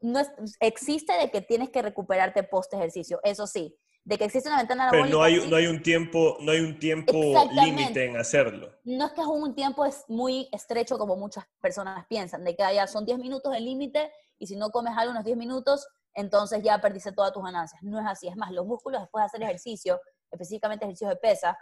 [0.00, 0.20] No
[0.60, 3.76] existe de que tienes que recuperarte post ejercicio, eso sí.
[4.04, 6.78] De que existe una ventana Pero no hay, no hay un tiempo, no hay un
[6.78, 7.12] tiempo
[7.52, 8.72] límite en hacerlo.
[8.84, 12.62] No es que es un tiempo es muy estrecho como muchas personas piensan, de que
[12.74, 16.62] ya son 10 minutos el límite y si no comes algo unos 10 minutos, entonces
[16.62, 17.82] ya perdiste todas tus ganancias.
[17.82, 18.28] No es así.
[18.28, 20.00] Es más, los músculos después de hacer ejercicio
[20.30, 21.58] específicamente ejercicios de pesa,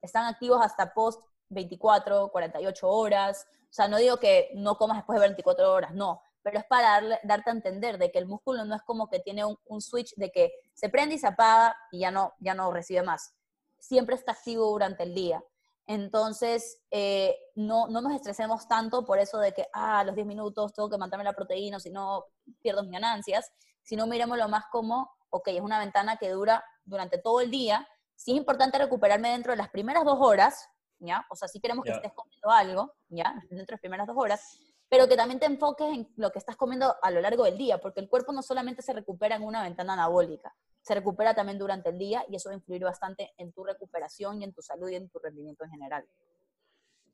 [0.00, 3.46] están activos hasta post 24, 48 horas.
[3.62, 7.00] O sea, no digo que no comas después de 24 horas, no, pero es para
[7.24, 10.30] darte a entender de que el músculo no es como que tiene un, switch de
[10.30, 13.34] que se prende y se apaga y ya no, ya no recibe más.
[13.78, 15.42] Siempre está activo durante el día.
[15.88, 20.26] Entonces, eh, no, no nos estresemos tanto por eso de que, ah, a los 10
[20.26, 22.26] minutos tengo que mantenerme la proteína, si no
[22.60, 23.52] pierdo mis ganancias,
[23.82, 27.86] sino miremoslo más como, ok, es una ventana que dura durante todo el día
[28.16, 31.24] sí es importante recuperarme dentro de las primeras dos horas, ¿ya?
[31.30, 33.34] O sea, si queremos que estés comiendo algo, ¿ya?
[33.50, 34.58] Dentro de las primeras dos horas,
[34.88, 37.78] pero que también te enfoques en lo que estás comiendo a lo largo del día,
[37.78, 41.90] porque el cuerpo no solamente se recupera en una ventana anabólica, se recupera también durante
[41.90, 44.88] el día y eso va a influir bastante en tu recuperación y en tu salud
[44.88, 46.04] y en tu rendimiento en general.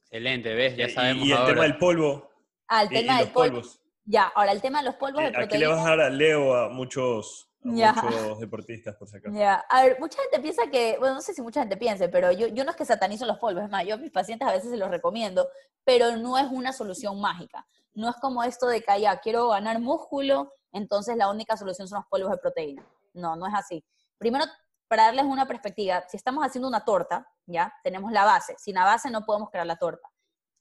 [0.03, 0.77] Excelente, ¿ves?
[0.77, 1.27] Ya sabemos.
[1.27, 2.31] Y, el tema del polvo.
[2.69, 3.63] Ah, el tema del polvo.
[4.05, 5.45] Ya, ahora el tema de los polvos de proteína.
[5.47, 9.37] Aquí le vas a dar a Leo a muchos muchos deportistas, por si acaso.
[9.69, 12.49] A ver, mucha gente piensa que, bueno, no sé si mucha gente piense, pero yo,
[12.49, 14.71] yo no es que satanizo los polvos, es más, yo a mis pacientes a veces
[14.71, 15.49] se los recomiendo,
[15.85, 17.67] pero no es una solución mágica.
[17.95, 21.99] No es como esto de que ya quiero ganar músculo, entonces la única solución son
[21.99, 22.87] los polvos de proteína.
[23.13, 23.85] No, no es así.
[24.19, 24.45] Primero,
[24.89, 28.55] para darles una perspectiva, si estamos haciendo una torta, ya, tenemos la base.
[28.59, 30.09] Sin la base no podemos crear la torta.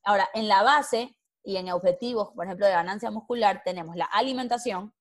[0.04, 4.94] Ahora, en la base y en objetivos, por ejemplo, de ganancia muscular, tenemos la alimentación,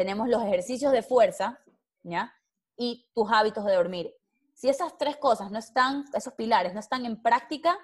[0.00, 1.60] tenemos los ejercicios de fuerza,
[2.02, 2.34] ¿ya?
[2.74, 4.14] Y tus hábitos de dormir.
[4.54, 7.78] Si esas tres cosas no están, esos pilares no están en práctica,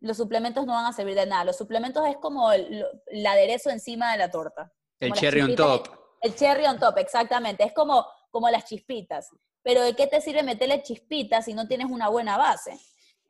[0.00, 1.46] los suplementos no van a servir de nada.
[1.46, 2.84] Los suplementos es como el,
[3.26, 4.74] aderezo encima de la torta.
[5.00, 5.88] El cherry on top.
[6.20, 7.64] El cherry on top, exactamente.
[7.64, 9.30] Es como, como las chispitas.
[9.62, 12.78] Pero ¿de qué te sirve meterle chispitas si no tienes una buena base?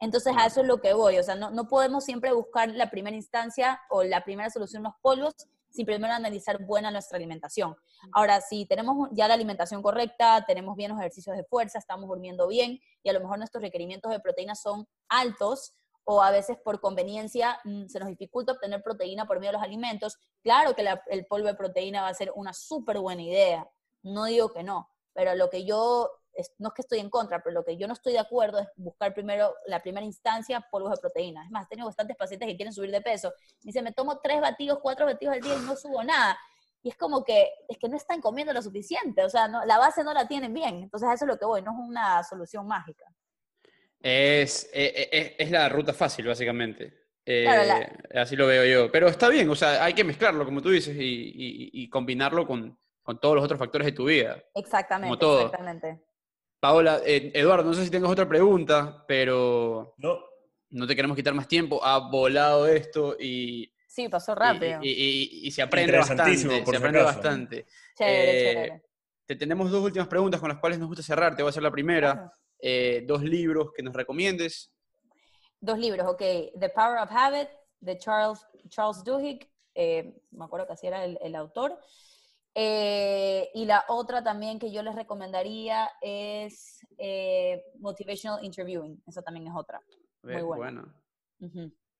[0.00, 1.18] Entonces a eso es lo que voy.
[1.18, 4.94] O sea, no, no podemos siempre buscar la primera instancia o la primera solución los
[5.00, 5.34] polvos,
[5.74, 7.76] sin primero analizar buena nuestra alimentación.
[8.12, 12.46] Ahora, si tenemos ya la alimentación correcta, tenemos bien los ejercicios de fuerza, estamos durmiendo
[12.46, 16.80] bien y a lo mejor nuestros requerimientos de proteína son altos o a veces por
[16.80, 21.26] conveniencia mm, se nos dificulta obtener proteína por medio de los alimentos, claro que el
[21.26, 23.68] polvo de proteína va a ser una súper buena idea,
[24.02, 26.10] no digo que no, pero lo que yo
[26.58, 28.68] no es que estoy en contra, pero lo que yo no estoy de acuerdo es
[28.76, 31.44] buscar primero, la primera instancia, polvos de proteína.
[31.44, 33.32] Es más, tengo bastantes pacientes que quieren subir de peso.
[33.62, 36.38] Dicen, me tomo tres batidos, cuatro batidos al día y no subo nada.
[36.82, 39.78] Y es como que, es que no están comiendo lo suficiente, o sea, no, la
[39.78, 40.82] base no la tienen bien.
[40.82, 43.06] Entonces, eso es lo que voy, no es una solución mágica.
[44.00, 47.04] Es, es, eh, eh, es la ruta fácil, básicamente.
[47.24, 47.46] Eh,
[48.14, 48.92] así lo veo yo.
[48.92, 52.78] Pero está bien, o sea, hay que mezclarlo, como tú dices, y, y, combinarlo con,
[53.02, 54.42] con, todos los otros factores de tu vida.
[54.54, 56.00] Exactamente, exactamente.
[56.64, 60.18] Paola, eh, Eduardo, no sé si tengas otra pregunta, pero no.
[60.70, 61.78] no te queremos quitar más tiempo.
[61.84, 63.70] Ha volado esto y...
[63.86, 64.80] Sí, pasó rápido.
[64.82, 66.38] Y, se aprende bastante.
[66.38, 67.66] Se aprende bastante.
[67.98, 68.82] Chévere,
[69.26, 71.36] Te tenemos dos últimas preguntas con las cuales nos gusta cerrar.
[71.36, 72.32] Te voy a hacer la primera.
[72.58, 74.72] Eh, dos libros que nos recomiendes.
[75.60, 76.22] Dos libros, ok.
[76.58, 77.50] The Power of Habit,
[77.80, 78.40] de Charles,
[78.70, 81.78] Charles Duhigg, eh, me acuerdo que así era el, autor.
[82.54, 86.80] Eh, y la otra también que yo les recomendaría es
[87.78, 89.80] Motivational Interviewing, esa también es otra.
[90.22, 90.94] Muy buena.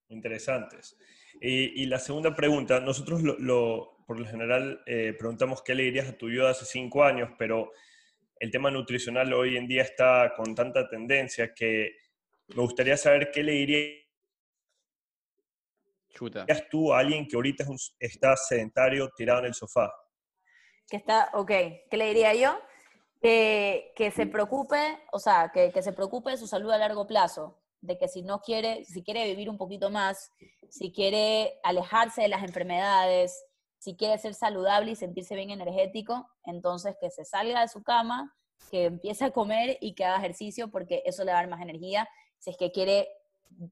[0.09, 0.97] Interesantes.
[1.41, 4.81] Y, la segunda pregunta, nosotros lo, por lo general
[5.19, 7.73] preguntamos qué le dirías a tu yo de hace cinco años, pero
[8.39, 11.97] el tema nutricional hoy en día está con tanta tendencia que
[12.49, 14.05] me gustaría saber qué le dirías
[16.11, 16.47] Chuta.
[16.71, 17.65] tú a alguien que ahorita
[17.99, 19.93] está sedentario tirado en el sofá?
[20.89, 21.49] Que está, ok,
[21.91, 22.59] ¿qué le diría yo?
[23.21, 27.07] Que, que se preocupe, o sea, que, que, se preocupe de su salud a largo
[27.07, 30.31] plazo, de que si no quiere, si quiere vivir un poquito más,
[30.69, 33.45] si quiere alejarse de las enfermedades,
[33.79, 38.35] si quiere ser saludable y sentirse bien energético, entonces que se salga de su cama,
[38.71, 41.61] que empiece a comer y que haga ejercicio porque eso le va a dar más
[41.61, 42.09] energía
[42.39, 43.09] si es que quiere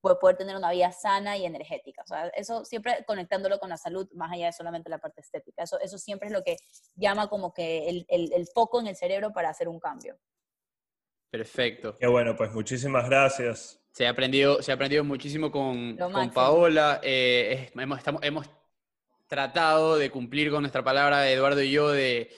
[0.01, 2.03] poder tener una vida sana y energética.
[2.03, 5.63] O sea, eso siempre conectándolo con la salud, más allá de solamente la parte estética.
[5.63, 6.57] Eso, eso siempre es lo que
[6.95, 10.17] llama como que el, el, foco en el cerebro para hacer un cambio.
[11.31, 11.97] Perfecto.
[11.99, 13.81] Qué bueno, pues muchísimas gracias.
[13.93, 17.01] Se ha aprendido, se ha aprendido muchísimo con, con Paola.
[17.03, 18.49] Eh, hemos, estamos, hemos
[19.33, 22.29] tratado de cumplir con nuestra palabra de Eduardo y yo de,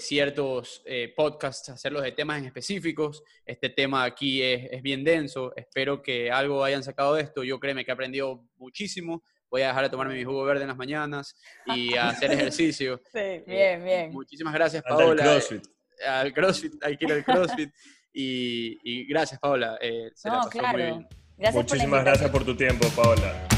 [0.00, 3.22] ciertos eh, podcasts, hacerlos de temas en específicos.
[3.44, 5.54] Este tema aquí es, bien denso.
[5.54, 7.44] Espero que algo hayan sacado de esto.
[7.44, 9.22] Yo créeme que he aprendido muchísimo.
[9.50, 11.36] Voy a dejar de tomarme mi jugo verde en las mañanas
[11.66, 13.02] y a hacer ejercicio.
[13.12, 14.10] Sí, eh, bien, bien.
[14.10, 15.22] Muchísimas gracias, Paola.
[15.22, 15.66] Al CrossFit.
[16.08, 17.70] al CrossFit, hay que ir al CrossFit.
[18.14, 19.76] y, gracias, Paola.
[19.82, 21.06] Eh, no, claro.
[21.52, 23.49] Muchísimas gracias por tu tiempo, Paola.